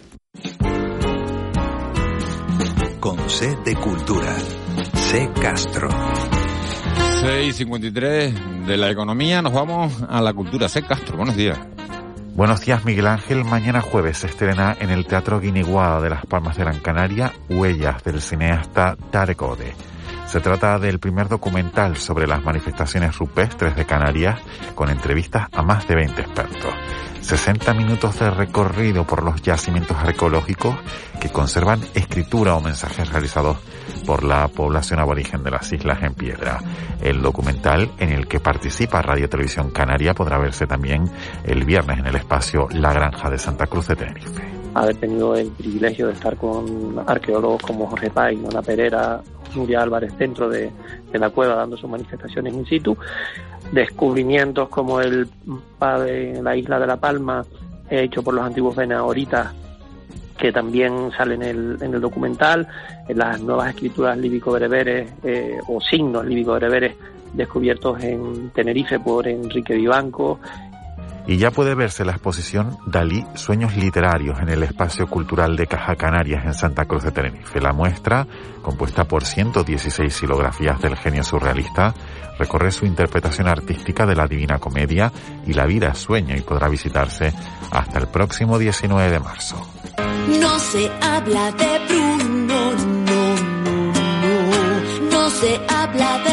Con 2.99 3.29
C 3.29 3.55
de 3.63 3.75
Cultura. 3.75 4.36
C 4.95 5.29
Castro. 5.39 5.88
6.53 5.89 8.65
de 8.65 8.77
la 8.77 8.89
economía, 8.89 9.43
nos 9.43 9.53
vamos 9.53 10.03
a 10.10 10.19
la 10.21 10.34
cultura. 10.34 10.67
C 10.67 10.81
Castro, 10.81 11.17
buenos 11.17 11.36
días. 11.36 11.60
Buenos 12.34 12.62
días, 12.62 12.84
Miguel 12.86 13.05
Ángel. 13.05 13.45
Mañana 13.45 13.81
jueves 13.81 14.17
se 14.17 14.25
estrena 14.27 14.75
en 14.79 14.89
el 14.89 15.05
Teatro 15.05 15.39
Guiniguada 15.39 16.01
de 16.01 16.10
Las 16.10 16.25
Palmas 16.25 16.58
de 16.58 16.63
Gran 16.63 16.79
Canaria 16.79 17.31
Huellas 17.47 18.03
del 18.03 18.21
cineasta 18.21 18.97
Tarek 19.12 19.39
Ode. 19.43 19.75
Se 20.27 20.41
trata 20.41 20.79
del 20.79 20.99
primer 20.99 21.29
documental 21.29 21.97
sobre 21.97 22.27
las 22.27 22.43
manifestaciones 22.43 23.17
rupestres 23.17 23.75
de 23.75 23.85
Canarias 23.85 24.39
con 24.73 24.89
entrevistas 24.89 25.47
a 25.51 25.61
más 25.61 25.88
de 25.88 25.95
20 25.95 26.21
expertos. 26.21 26.73
60 27.21 27.73
minutos 27.73 28.19
de 28.19 28.29
recorrido 28.29 29.05
por 29.05 29.23
los 29.23 29.41
yacimientos 29.41 29.97
arqueológicos 29.97 30.75
que 31.19 31.29
conservan 31.29 31.81
escritura 31.95 32.55
o 32.55 32.61
mensajes 32.61 33.09
realizados 33.09 33.57
por 34.05 34.23
la 34.23 34.47
población 34.47 34.99
aborigen 34.99 35.41
de 35.41 35.51
las 35.51 35.71
Islas 35.71 36.03
en 36.03 36.13
Piedra. 36.13 36.59
El 37.01 37.21
documental 37.21 37.89
en 37.97 38.11
el 38.11 38.27
que 38.27 38.39
participa 38.39 39.01
Radio 39.01 39.27
Televisión 39.27 39.71
Canaria 39.71 40.13
podrá 40.13 40.38
verse 40.38 40.67
también 40.67 41.09
el 41.43 41.65
viernes 41.65 41.99
en 41.99 42.07
el 42.07 42.15
espacio 42.15 42.67
La 42.71 42.93
Granja 42.93 43.29
de 43.29 43.39
Santa 43.39 43.65
Cruz 43.65 43.88
de 43.88 43.95
Tenerife. 43.95 44.43
Haber 44.75 44.95
tenido 44.97 45.35
el 45.35 45.49
privilegio 45.51 46.07
de 46.07 46.13
estar 46.13 46.35
con 46.35 47.03
arqueólogos 47.07 47.63
como 47.63 47.88
Jorge 47.88 48.09
Pay, 48.11 48.38
Nona 48.38 48.61
Nuria 49.55 49.81
Álvarez 49.81 50.17
dentro 50.17 50.49
de, 50.49 50.71
de 51.11 51.19
la 51.19 51.29
cueva 51.29 51.55
dando 51.55 51.77
sus 51.77 51.89
manifestaciones 51.89 52.53
in 52.53 52.65
situ, 52.65 52.97
descubrimientos 53.71 54.69
como 54.69 55.01
el 55.01 55.27
padre 55.77 56.37
en 56.37 56.43
la 56.43 56.55
isla 56.55 56.79
de 56.79 56.87
La 56.87 56.97
Palma, 56.97 57.45
hecho 57.89 58.23
por 58.23 58.33
los 58.33 58.45
antiguos 58.45 58.75
venahoritas 58.75 59.53
que 60.37 60.51
también 60.51 61.11
sale 61.17 61.35
en 61.35 61.43
el, 61.43 61.77
en 61.81 61.93
el 61.93 62.01
documental, 62.01 62.67
en 63.07 63.17
las 63.17 63.41
nuevas 63.41 63.69
escrituras 63.69 64.17
líbico-bereberes 64.17 65.09
eh, 65.23 65.57
o 65.67 65.79
signos 65.79 66.25
líbico-bereberes 66.25 66.95
descubiertos 67.33 68.03
en 68.03 68.49
Tenerife 68.49 68.99
por 68.99 69.27
Enrique 69.27 69.75
Vivanco. 69.75 70.39
Y 71.27 71.38
ya 71.38 71.51
puede 71.51 71.73
verse 71.73 72.05
la 72.05 72.11
exposición 72.11 72.77
Dalí 72.85 73.25
Sueños 73.33 73.75
Literarios 73.75 74.39
en 74.39 74.49
el 74.49 74.63
Espacio 74.63 75.07
Cultural 75.07 75.55
de 75.55 75.65
Caja 75.65 75.95
Canarias 75.95 76.45
en 76.45 76.53
Santa 76.53 76.85
Cruz 76.85 77.03
de 77.03 77.11
Tenerife. 77.11 77.59
La 77.59 77.73
muestra, 77.73 78.27
compuesta 78.61 79.05
por 79.05 79.25
116 79.25 80.13
silografías 80.13 80.79
del 80.81 80.95
genio 80.95 81.23
surrealista, 81.23 81.95
recorre 82.38 82.71
su 82.71 82.85
interpretación 82.85 83.47
artística 83.47 84.05
de 84.05 84.15
la 84.15 84.27
Divina 84.27 84.59
Comedia 84.59 85.11
y 85.47 85.53
la 85.53 85.65
vida 85.65 85.95
sueño 85.95 86.35
y 86.35 86.41
podrá 86.41 86.69
visitarse 86.69 87.33
hasta 87.71 87.99
el 87.99 88.07
próximo 88.07 88.59
19 88.59 89.11
de 89.11 89.19
marzo. 89.19 89.55
No 90.39 90.59
se 90.59 90.91
habla 91.01 91.51
de 91.53 91.79
Bruno, 91.88 92.35
no, 92.47 92.73
no, 92.75 93.35
no. 94.21 95.11
No 95.11 95.29
se 95.29 95.59
habla 95.67 96.19
de 96.19 96.24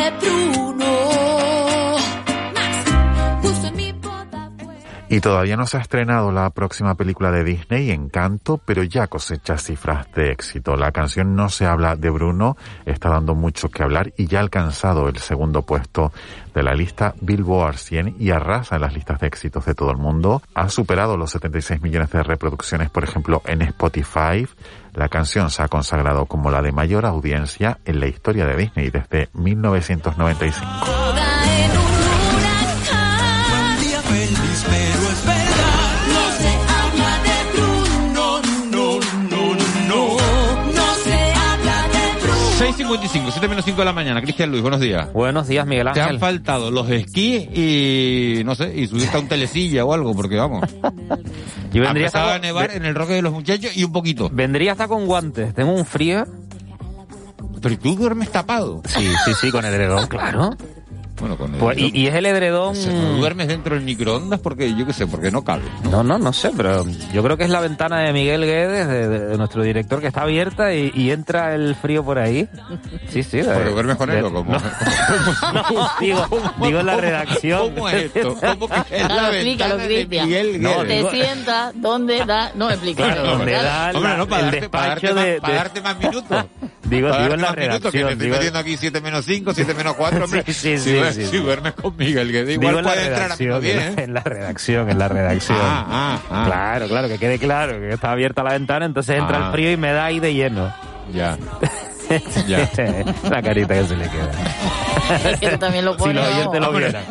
Y 5.13 5.21
todavía 5.21 5.59
no 5.59 5.67
se 5.67 5.77
ha 5.77 5.81
estrenado 5.83 6.33
la 6.33 6.49
próxima 6.49 6.95
película 6.95 7.31
de 7.31 7.45
Disney, 7.45 7.91
Encanto, 7.91 8.57
pero 8.57 8.83
ya 8.83 9.09
cosecha 9.09 9.59
cifras 9.59 10.11
de 10.13 10.33
éxito. 10.33 10.75
La 10.75 10.91
canción 10.91 11.37
No 11.37 11.51
se 11.51 11.67
habla 11.67 11.97
de 11.97 12.09
Bruno 12.09 12.57
está 12.87 13.11
dando 13.11 13.35
mucho 13.35 13.69
que 13.69 13.83
hablar 13.83 14.15
y 14.17 14.27
ya 14.27 14.39
ha 14.39 14.41
alcanzado 14.41 15.11
el 15.11 15.19
segundo 15.19 15.67
puesto 15.67 16.15
de 16.55 16.63
la 16.63 16.73
lista 16.73 17.15
Billboard 17.21 17.77
100 17.77 18.17
y 18.21 18.31
arrasa 18.31 18.77
en 18.77 18.81
las 18.81 18.95
listas 18.95 19.21
de 19.21 19.27
éxitos 19.27 19.67
de 19.67 19.75
todo 19.75 19.91
el 19.91 19.99
mundo. 19.99 20.41
Ha 20.55 20.71
superado 20.71 21.19
los 21.19 21.33
76 21.33 21.83
millones 21.83 22.09
de 22.11 22.23
reproducciones, 22.23 22.89
por 22.89 23.05
ejemplo, 23.05 23.43
en 23.45 23.61
Spotify. 23.61 24.49
La 24.95 25.11
canción 25.11 25.51
se 25.51 25.63
ha 25.63 25.69
consagrado 25.69 26.25
como 26.25 26.51
la 26.51 26.63
de 26.63 26.73
mayor 26.73 27.05
audiencia 27.05 27.81
en 27.85 28.01
la 28.01 28.07
historia 28.07 28.47
de 28.47 28.57
Disney 28.57 28.89
desde 28.89 29.29
1995. 29.35 31.32
55, 42.93 43.31
7 43.31 43.49
menos 43.49 43.65
5 43.65 43.79
de 43.79 43.85
la 43.87 43.93
mañana. 43.95 44.21
Cristian 44.21 44.51
Luis, 44.51 44.61
buenos 44.61 44.79
días. 44.79 45.11
Buenos 45.15 45.49
días, 45.49 45.67
Miguel 45.67 45.89
Ángel. 45.89 46.05
Te 46.05 46.11
han 46.11 46.19
faltado 46.21 46.71
los 46.71 46.91
esquís 46.91 47.49
y, 47.57 48.43
no 48.45 48.55
sé, 48.55 48.71
y 48.77 48.87
subirte 48.87 49.17
a 49.17 49.21
un 49.21 49.29
telecilla 49.29 49.87
o 49.87 49.95
algo, 49.95 50.15
porque 50.15 50.37
vamos. 50.37 50.69
Yo 51.73 51.83
vendría 51.83 52.09
hasta 52.09 52.23
con... 52.23 52.33
a 52.33 52.39
nevar 52.39 52.71
en 52.73 52.85
el 52.85 52.95
roque 52.95 53.15
de 53.15 53.23
los 53.23 53.33
muchachos 53.33 53.75
y 53.75 53.85
un 53.85 53.93
poquito. 53.93 54.29
Vendría 54.31 54.73
hasta 54.73 54.89
con 54.89 55.07
guantes. 55.07 55.55
Tengo 55.55 55.73
un 55.73 55.87
frío. 55.87 56.27
Pero 57.63 57.79
tú 57.79 57.97
duermes 57.97 58.31
tapado. 58.31 58.83
Sí, 58.87 59.09
sí, 59.25 59.33
sí, 59.41 59.51
con 59.51 59.65
el 59.65 59.73
edredón, 59.73 60.07
claro. 60.09 60.51
Bueno, 61.23 61.37
con 61.39 61.55
el 61.55 61.61
Pues, 61.61 61.79
y, 61.79 61.91
y 61.97 62.07
es 62.09 62.15
el 62.17 62.27
edredón... 62.27 62.75
¿No 62.85 63.17
duermes 63.19 63.47
dentro 63.47 63.77
del 63.77 63.85
microondas? 63.85 64.41
Porque 64.41 64.75
yo 64.75 64.85
qué 64.85 64.93
sé, 64.93 65.07
porque 65.07 65.31
no 65.31 65.45
cabe. 65.45 65.63
No, 65.89 66.03
no, 66.03 66.19
no 66.19 66.33
sé, 66.33 66.51
pero 66.57 66.85
yo 67.15 67.23
creo 67.23 67.37
que 67.37 67.45
es 67.45 67.51
la 67.51 67.61
ventana 67.61 68.01
de 68.01 68.13
Miguel 68.13 68.45
Guedes, 68.45 68.89
de, 68.89 69.09
de- 69.09 69.27
de 69.29 69.39
nuestro 69.39 69.63
director, 69.63 70.01
que 70.01 70.09
está 70.09 70.23
abierta 70.23 70.75
y, 70.75 70.91
y 70.97 71.13
entra 71.13 71.55
el 71.55 71.77
frío 71.77 72.05
por 72.05 72.19
ahí. 72.19 72.49
Sí, 73.09 73.23
sí. 73.23 73.37
de- 73.39 73.45
¿Pero 73.45 73.71
duermes 73.71 73.97
con 73.97 74.11
él 74.11 74.25
o 74.25 74.33
cómo? 74.33 74.53
No, 74.53 74.61
digo, 76.01 76.27
digo 76.61 76.81
en 76.81 76.87
la 76.87 76.97
redacción. 76.97 77.73
¿Cómo 77.75 77.89
es 77.89 78.11
esto? 78.15 78.37
¿Cómo 78.59 78.69
que 78.69 78.97
es 78.97 79.09
la 79.09 79.29
explícalo, 79.31 79.77
ventana 79.77 79.77
de 79.77 79.95
Cristian. 79.95 80.27
Miguel 80.27 80.61
No, 80.63 80.69
Guedes? 80.71 80.89
Te 80.89 80.95
digo- 80.97 81.11
sienta, 81.11 81.73
¿dónde 81.75 82.25
da? 82.27 82.51
No, 82.57 82.69
explica. 82.69 83.05
Claro, 83.05 83.23
donde 83.23 83.53
da 83.53 83.91
Hombre, 83.95 84.11
la- 84.11 84.17
no, 84.17 84.27
para 84.27 84.41
el 84.47 84.51
darte, 84.51 84.69
para 84.69 84.87
darte 84.89 85.15
más, 85.15 85.25
de- 85.25 85.41
para 85.41 85.55
darte 85.55 85.81
más 85.83 85.99
minutos. 86.01 86.45
Digo, 86.85 87.11
Para 87.11 87.23
digo 87.23 87.35
en 87.35 87.41
la 87.43 87.53
minutos, 87.53 87.57
que 87.57 87.61
te 87.63 87.67
redacción. 87.69 88.09
estoy 88.11 88.27
digo- 88.27 88.37
metiendo 88.37 88.59
aquí 88.59 88.77
7 88.77 89.01
menos 89.01 89.25
5, 89.25 89.55
7 89.55 89.75
menos 89.75 89.95
4, 89.95 90.25
hombre. 90.25 90.43
Sí, 90.47 90.53
sí, 90.53 90.79
si, 90.79 90.85
sí, 90.91 90.91
duer- 90.97 91.13
sí, 91.13 91.25
si 91.25 91.31
sí. 91.31 91.37
duermes 91.39 91.73
con 91.75 91.97
Miguel 91.97 92.33
Guedes, 92.33 92.49
Digo 92.49 92.63
igual 92.63 92.79
en 92.79 92.85
la 92.85 92.91
puede 92.91 93.03
entrar 93.07 93.21
a 93.23 93.25
redacción, 93.25 93.61
bien, 93.61 93.79
en, 93.79 93.85
la, 93.95 94.01
¿eh? 94.01 94.05
en 94.05 94.15
la 94.15 94.21
redacción, 94.21 94.91
en 94.91 94.99
la 94.99 95.09
redacción. 95.09 95.59
Ah, 95.61 95.87
ah, 95.89 96.21
ah. 96.31 96.43
Claro, 96.47 96.89
claro, 96.89 97.09
que 97.09 97.19
quede 97.19 97.39
claro 97.39 97.79
que 97.79 97.91
está 97.95 98.11
abierta 98.13 98.43
la 98.43 98.53
ventana, 98.53 98.85
entonces 98.85 99.17
entra 99.19 99.39
Ah. 99.43 99.47
el 99.47 99.53
frío 99.53 99.71
y 99.73 99.77
me 99.77 99.93
da 99.93 100.05
ahí 100.07 100.21
de 100.21 100.35
lleno. 100.35 100.75
Ya. 101.13 101.37
Ya. 102.47 102.69
la 103.31 103.41
carita 103.41 103.73
que 103.75 103.85
se 103.87 103.97
le 103.97 104.07
queda. 104.09 104.31
Es 105.33 105.41
que 105.41 105.49
tú 105.51 105.59
también 105.59 105.85
lo 105.85 105.93
Si 105.95 105.99
pones. 106.01 106.17
los 106.17 106.25
vamos. 106.25 106.37
oyentes 106.47 106.61
lo 106.61 106.73
vieran. 106.73 107.05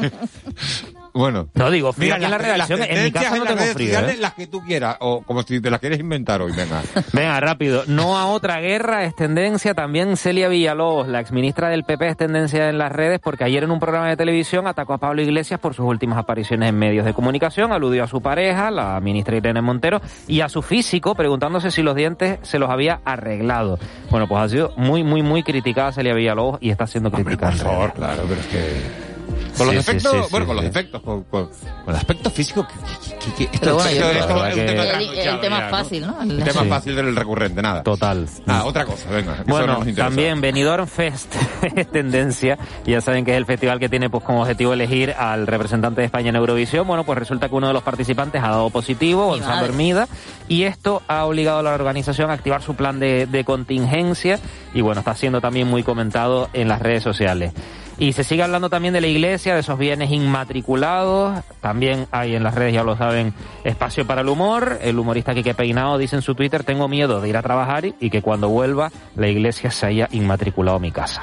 Bueno. 1.14 1.50
No, 1.54 1.70
digo, 1.70 1.94
frío 1.94 2.06
Mira, 2.06 2.16
aquí 2.16 2.26
en 2.26 2.32
la 2.32 2.38
redacción, 2.38 2.80
las 2.80 2.90
en 2.90 3.04
mi 3.04 3.12
casa 3.12 3.38
no 3.38 3.46
tengo 3.46 3.62
frío, 3.74 4.00
¿eh? 4.00 4.18
las 4.18 4.34
que 4.34 4.48
tú 4.48 4.62
quieras, 4.62 4.98
o 5.00 5.22
como 5.22 5.44
si 5.44 5.60
te 5.60 5.70
las 5.70 5.80
quieres 5.80 6.00
inventar 6.00 6.42
hoy, 6.42 6.52
venga. 6.52 6.82
Venga, 7.14 7.40
rápido. 7.40 7.84
No 7.88 8.18
a 8.18 8.28
otra 8.28 8.60
guerra 8.60 9.04
es 9.04 9.16
tendencia. 9.16 9.74
También 9.74 10.16
Celia 10.18 10.48
Villalobos, 10.48 11.08
la 11.08 11.20
exministra 11.20 11.70
del 11.70 11.84
PP, 11.84 12.08
es 12.08 12.18
tendencia 12.18 12.70
en 12.70 12.78
las 12.78 12.92
redes 12.92 13.20
porque 13.20 13.44
ayer 13.44 13.64
en 13.64 13.72
un 13.72 13.80
programa 13.80 14.10
de 14.10 14.18
televisión 14.18 14.68
atacó 14.68 14.94
a 14.94 14.98
Pablo 14.98 15.22
Iglesias 15.22 15.60
por 15.60 15.74
sus 15.74 15.86
últimas 15.86 16.18
apariciones 16.18 16.70
en 16.70 16.78
medios 16.78 17.06
de 17.06 17.14
comunicación, 17.14 17.72
aludió 17.72 18.04
a 18.04 18.08
su 18.08 18.22
pareja, 18.22 18.72
la 18.72 19.00
ministra 19.02 19.36
Irene 19.36 19.62
Montero, 19.62 20.02
y 20.28 20.42
a 20.42 20.50
su 20.50 20.62
físico, 20.62 21.16
preguntándose 21.16 21.72
si 21.72 21.82
los 21.82 21.96
dientes 21.96 22.40
se 22.42 22.60
los 22.60 22.70
había 22.70 23.02
arreglado. 23.06 23.80
Bueno, 24.10 24.28
pues 24.28 24.42
ha 24.42 24.50
sido 24.50 24.74
muy, 24.78 25.04
muy, 25.04 25.22
muy 25.22 25.44
criticada 25.44 25.92
Celia 25.92 26.14
Villalobos 26.14 26.60
y 26.62 26.70
está 26.70 26.88
siendo 26.88 27.12
criticada. 27.12 27.52
Por 27.52 27.60
favor, 27.60 27.94
claro, 27.94 28.24
pero 28.28 28.40
es 28.40 28.48
que... 28.48 29.11
Con 29.58 29.68
los 29.68 29.76
efectos, 29.76 30.32
bueno, 30.32 30.46
con 30.48 30.56
los 30.56 30.66
efectos, 30.66 31.02
con, 31.02 31.24
con, 31.24 31.50
el 31.88 31.96
aspecto 31.96 32.30
físico, 32.30 32.66
que, 32.68 32.74
que- 32.74 33.16
que- 33.20 33.32
que- 33.36 33.44
esto, 33.46 33.60
Pero 33.62 33.74
bueno, 33.76 33.90
esto- 33.90 34.02
yo- 34.02 34.12
esto 34.20 34.36
la 34.36 34.50
es 34.50 34.56
un 34.56 34.66
verdad 34.66 34.84
tema 34.84 34.98
que- 34.98 35.24
El, 35.30 35.40
tema 35.42 35.70
fácil, 35.70 36.08
¿no? 36.08 36.22
El 36.22 36.44
tema 36.44 36.64
fácil 36.66 36.96
del 36.96 37.16
recurrente, 37.16 37.62
nada. 37.62 37.84
Total. 37.84 38.28
Ah, 38.48 38.64
otra 38.66 38.86
cosa, 38.86 39.10
venga. 39.10 39.44
Bueno, 39.48 39.68
nos 39.68 39.80
interesa. 39.88 40.04
también 40.08 40.42
Benidorm 40.42 40.88
Fest 40.88 41.36
es 41.76 41.92
tendencia. 41.92 42.58
Ya 42.86 43.02
saben 43.02 43.26
que 43.26 43.32
es 43.32 43.38
el 43.38 43.46
festival 43.46 43.80
que 43.80 43.90
tiene 43.90 44.10
pues 44.10 44.24
como 44.24 44.42
objetivo 44.42 44.74
elegir 44.74 45.12
al 45.18 45.46
representante 45.48 46.02
de 46.02 46.06
España 46.06 46.30
en 46.30 46.36
Eurovisión. 46.38 46.88
Bueno, 46.88 47.04
pues 47.04 47.18
resulta 47.20 47.50
que 47.50 47.56
uno 47.56 47.68
de 47.68 47.74
los 47.74 47.84
participantes 47.84 48.42
ha 48.44 48.50
dado 48.50 48.70
positivo, 48.70 49.28
Gonzalo. 49.28 49.66
Hermida, 49.66 50.08
y 50.48 50.64
esto 50.64 51.02
ha 51.08 51.26
obligado 51.26 51.60
a 51.60 51.64
la 51.64 51.74
organización 51.74 52.30
a 52.30 52.34
activar 52.34 52.62
su 52.62 52.76
plan 52.76 53.00
de, 53.00 53.26
de 53.28 53.44
contingencia 53.44 54.40
y 54.74 54.82
bueno, 54.82 55.00
está 55.00 55.14
siendo 55.16 55.42
también 55.42 55.68
muy 55.68 55.84
comentado 55.84 56.50
en 56.54 56.68
las 56.68 56.82
redes 56.82 57.04
sociales. 57.04 57.54
Y 58.02 58.14
se 58.14 58.24
sigue 58.24 58.42
hablando 58.42 58.68
también 58.68 58.96
de 58.96 59.02
la 59.02 59.06
iglesia, 59.06 59.54
de 59.54 59.60
esos 59.60 59.78
bienes 59.78 60.10
inmatriculados. 60.10 61.44
También 61.62 62.08
hay 62.10 62.34
en 62.34 62.42
las 62.42 62.56
redes, 62.56 62.74
ya 62.74 62.84
lo 62.84 62.98
saben, 62.98 63.32
espacio 63.64 64.08
para 64.08 64.22
el 64.22 64.28
humor. 64.28 64.80
El 64.82 64.98
humorista 64.98 65.36
Quique 65.36 65.54
Peinado 65.54 66.00
dice 66.00 66.16
en 66.16 66.24
su 66.24 66.34
Twitter, 66.34 66.64
tengo 66.64 66.88
miedo 66.88 67.22
de 67.22 67.30
ir 67.30 67.38
a 67.38 67.44
trabajar 67.44 67.86
y, 67.86 68.10
que 68.10 68.24
cuando 68.24 68.50
vuelva 68.50 68.92
la 69.16 69.28
iglesia 69.28 69.70
se 69.70 69.86
haya 69.86 70.08
inmatriculado 70.14 70.80
mi 70.80 70.92
casa. 70.92 71.22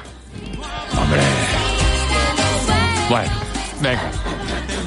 Bueno, 3.09 3.31
venga. 3.81 4.28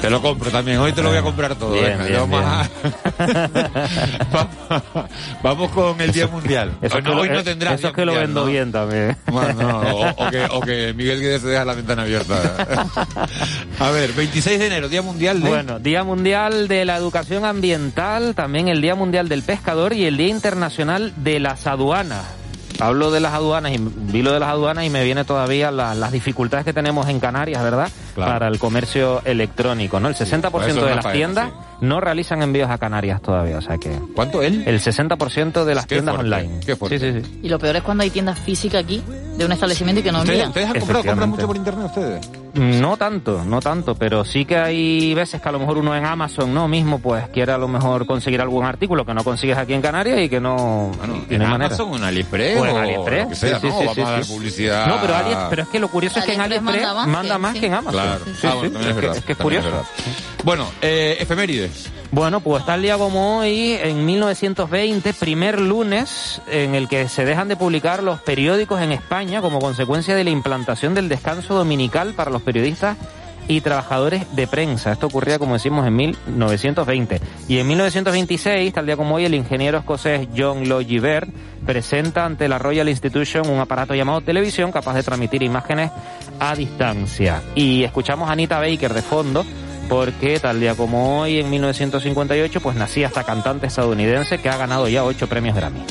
Te 0.03 0.09
lo 0.09 0.21
compro 0.21 0.51
también. 0.51 0.79
Hoy 0.79 0.91
te 0.91 1.01
lo 1.01 1.07
voy 1.07 1.17
a 1.17 1.21
comprar 1.21 1.55
todo. 1.55 1.71
Bien, 1.71 1.97
venga, 1.97 2.03
bien, 2.03 2.19
vamos, 2.29 2.43
a- 2.45 2.69
vamos, 4.33 5.09
vamos 5.41 5.71
con 5.71 6.01
el 6.01 6.11
Día 6.11 6.27
Mundial. 6.27 6.73
Eso 6.81 6.97
Hoy 6.97 7.03
que 7.03 7.09
no, 7.09 7.15
lo- 7.15 7.21
hoy 7.21 7.29
no 7.29 7.39
eh, 7.39 7.43
tendrás 7.43 7.75
eso 7.79 7.87
es 7.87 7.93
que 7.93 8.01
lo 8.03 8.11
Mundial, 8.11 8.27
vendo 8.27 8.41
¿no? 8.41 8.47
bien 8.51 8.71
también. 8.73 9.15
Bueno, 9.27 9.53
no, 9.53 9.79
o, 9.79 10.09
o 10.25 10.29
que, 10.29 10.43
o 10.51 10.59
que 10.59 10.93
Miguel 10.93 11.21
Guedes 11.21 11.41
se 11.43 11.47
deja 11.47 11.63
la 11.63 11.73
ventana 11.73 12.01
abierta. 12.01 12.35
A 13.79 13.91
ver, 13.91 14.11
26 14.11 14.59
de 14.59 14.67
enero, 14.67 14.89
Día 14.89 15.01
Mundial 15.01 15.41
de... 15.41 15.47
Bueno, 15.47 15.79
Día 15.79 16.03
Mundial 16.03 16.67
de 16.67 16.83
la 16.83 16.97
Educación 16.97 17.45
Ambiental, 17.45 18.35
también 18.35 18.67
el 18.67 18.81
Día 18.81 18.95
Mundial 18.95 19.29
del 19.29 19.41
Pescador 19.43 19.93
y 19.93 20.03
el 20.03 20.17
Día 20.17 20.27
Internacional 20.27 21.13
de 21.15 21.39
las 21.39 21.65
Aduanas. 21.65 22.25
Hablo 22.87 23.11
de 23.11 23.19
las 23.19 23.33
aduanas 23.33 23.71
y 23.73 23.77
vi 23.79 24.21
lo 24.21 24.31
de 24.33 24.39
las 24.39 24.49
aduanas 24.49 24.85
y 24.85 24.89
me 24.89 25.03
viene 25.03 25.23
todavía 25.25 25.71
la- 25.71 25.95
las 25.95 26.11
dificultades 26.11 26.65
que 26.65 26.73
tenemos 26.73 27.07
en 27.07 27.19
Canarias, 27.19 27.63
¿verdad? 27.63 27.89
Claro. 28.15 28.31
Para 28.33 28.47
el 28.47 28.59
comercio 28.59 29.21
electrónico, 29.25 29.99
¿no? 29.99 30.07
El 30.09 30.15
60% 30.15 30.51
pues 30.51 30.67
eso 30.67 30.79
es 30.81 30.85
de 30.89 30.95
las 30.95 31.03
faena, 31.03 31.17
tiendas 31.17 31.49
sí. 31.49 31.55
no 31.85 31.99
realizan 31.99 32.41
envíos 32.41 32.69
a 32.69 32.77
Canarias 32.77 33.21
todavía, 33.21 33.57
o 33.57 33.61
sea 33.61 33.77
que 33.77 33.91
¿Cuánto 34.15 34.41
él? 34.41 34.63
el 34.67 34.79
60% 34.79 35.65
de 35.65 35.75
las 35.75 35.85
Qué 35.85 35.95
tiendas 35.95 36.15
fuerte, 36.15 36.35
online. 36.35 36.59
qué. 36.65 36.75
Sí, 36.75 36.99
sí, 36.99 37.21
sí. 37.23 37.39
Y 37.43 37.49
lo 37.49 37.57
peor 37.59 37.75
es 37.77 37.83
cuando 37.83 38.03
hay 38.03 38.09
tiendas 38.09 38.37
físicas 38.39 38.83
aquí, 38.83 39.03
de 39.37 39.45
un 39.45 39.51
establecimiento 39.51 40.01
y 40.01 40.03
que 40.03 40.11
no 40.11 40.19
¿Ustedes, 40.19 40.43
envían. 40.43 40.49
ustedes 40.49 40.67
han 40.69 40.79
comprado, 40.79 41.05
compran 41.05 41.29
mucho 41.29 41.47
por 41.47 41.55
internet 41.55 41.85
ustedes? 41.87 42.29
No 42.53 42.97
tanto, 42.97 43.43
no 43.43 43.59
tanto, 43.61 43.95
pero 43.95 44.23
sí 44.23 44.45
que 44.45 44.55
hay 44.57 45.13
veces 45.15 45.41
que 45.41 45.49
a 45.49 45.51
lo 45.51 45.57
mejor 45.59 45.79
uno 45.79 45.95
en 45.95 46.05
Amazon, 46.05 46.53
¿no? 46.53 46.67
Mismo, 46.67 46.99
pues 46.99 47.27
quiere 47.29 47.51
a 47.51 47.57
lo 47.57 47.67
mejor 47.67 48.05
conseguir 48.05 48.39
algún 48.41 48.63
artículo 48.63 49.03
que 49.05 49.13
no 49.15 49.23
consigues 49.23 49.57
aquí 49.57 49.73
en 49.73 49.81
Canarias 49.81 50.19
y 50.21 50.29
que 50.29 50.39
no, 50.39 50.91
y 51.29 51.33
en 51.33 51.39
no 51.39 51.45
hay 51.45 51.51
manera. 51.51 51.65
Amazon 51.75 51.91
o 51.93 51.95
en 51.97 52.03
AliExpress 52.03 52.59
O 52.61 52.65
en 52.65 52.77
AliExpress, 52.77 53.27
que 53.29 53.35
sea, 53.35 53.59
sí, 53.59 53.67
¿no? 53.67 53.71
sí, 53.73 53.77
Vamos 53.79 53.95
sí, 53.95 54.01
a 54.01 54.09
dar 54.11 54.23
sí. 54.23 54.33
publicidad. 54.33 54.87
No, 54.87 55.01
pero, 55.01 55.15
Ali- 55.15 55.35
pero 55.49 55.61
es 55.63 55.67
que 55.69 55.79
lo 55.79 55.87
curioso 55.87 56.19
es 56.19 56.25
que 56.25 56.33
en 56.35 56.41
AliExpress 56.41 56.81
manda 56.83 57.05
manda 57.07 57.37
más 57.37 57.41
más, 57.41 57.53
que- 57.55 57.59
que 57.61 57.65
en 57.67 57.73
Amazon. 57.73 58.01
Claro. 58.01 58.25
Sí, 58.25 58.31
Ah, 58.47 58.51
sí, 58.51 58.57
bueno, 58.59 58.79
es 58.79 58.85
es, 58.85 58.87
que, 58.87 58.93
verdad, 59.01 59.17
es 59.17 59.23
que 59.25 59.31
es 59.31 59.37
también 59.39 59.59
es 59.61 59.65
curioso. 59.67 59.87
Bueno, 60.43 60.67
eh, 60.81 61.17
efemérides. 61.19 61.91
Bueno, 62.13 62.41
pues 62.41 62.63
tal 62.63 62.83
día 62.83 62.95
como 62.95 63.39
hoy, 63.39 63.75
en 63.81 64.05
1920, 64.05 65.15
primer 65.15 65.59
lunes 65.59 66.43
en 66.45 66.75
el 66.75 66.87
que 66.87 67.09
se 67.09 67.25
dejan 67.25 67.47
de 67.47 67.55
publicar 67.55 68.03
los 68.03 68.19
periódicos 68.21 68.79
en 68.81 68.91
España 68.91 69.41
como 69.41 69.57
consecuencia 69.57 70.15
de 70.15 70.23
la 70.23 70.29
implantación 70.29 70.93
del 70.93 71.09
descanso 71.09 71.55
dominical 71.55 72.13
para 72.13 72.29
los 72.29 72.43
periodistas 72.43 72.97
y 73.47 73.61
trabajadores 73.61 74.35
de 74.35 74.45
prensa. 74.45 74.91
Esto 74.91 75.07
ocurría, 75.07 75.39
como 75.39 75.53
decimos, 75.53 75.87
en 75.87 75.95
1920. 75.95 77.19
Y 77.47 77.57
en 77.57 77.67
1926, 77.67 78.71
tal 78.71 78.85
día 78.85 78.95
como 78.95 79.15
hoy, 79.15 79.25
el 79.25 79.33
ingeniero 79.33 79.79
escocés 79.79 80.27
John 80.37 80.69
Logie 80.69 80.99
Baird 80.99 81.29
presenta 81.65 82.25
ante 82.25 82.47
la 82.47 82.59
Royal 82.59 82.89
Institution 82.89 83.49
un 83.49 83.59
aparato 83.59 83.95
llamado 83.95 84.21
televisión 84.21 84.71
capaz 84.71 84.93
de 84.93 85.01
transmitir 85.01 85.41
imágenes 85.41 85.89
a 86.39 86.55
distancia. 86.55 87.41
Y 87.55 87.83
escuchamos 87.83 88.29
a 88.29 88.33
Anita 88.33 88.59
Baker 88.59 88.93
de 88.93 89.01
fondo 89.01 89.43
porque 89.89 90.39
tal 90.39 90.59
día 90.59 90.75
como 90.75 91.21
hoy, 91.21 91.39
en 91.39 91.49
1958, 91.49 92.61
pues 92.61 92.75
nacía 92.75 93.07
esta 93.07 93.23
cantante 93.23 93.67
estadounidense 93.67 94.39
que 94.39 94.49
ha 94.49 94.57
ganado 94.57 94.87
ya 94.87 95.03
ocho 95.03 95.27
premios 95.27 95.55
Grammy. 95.55 95.83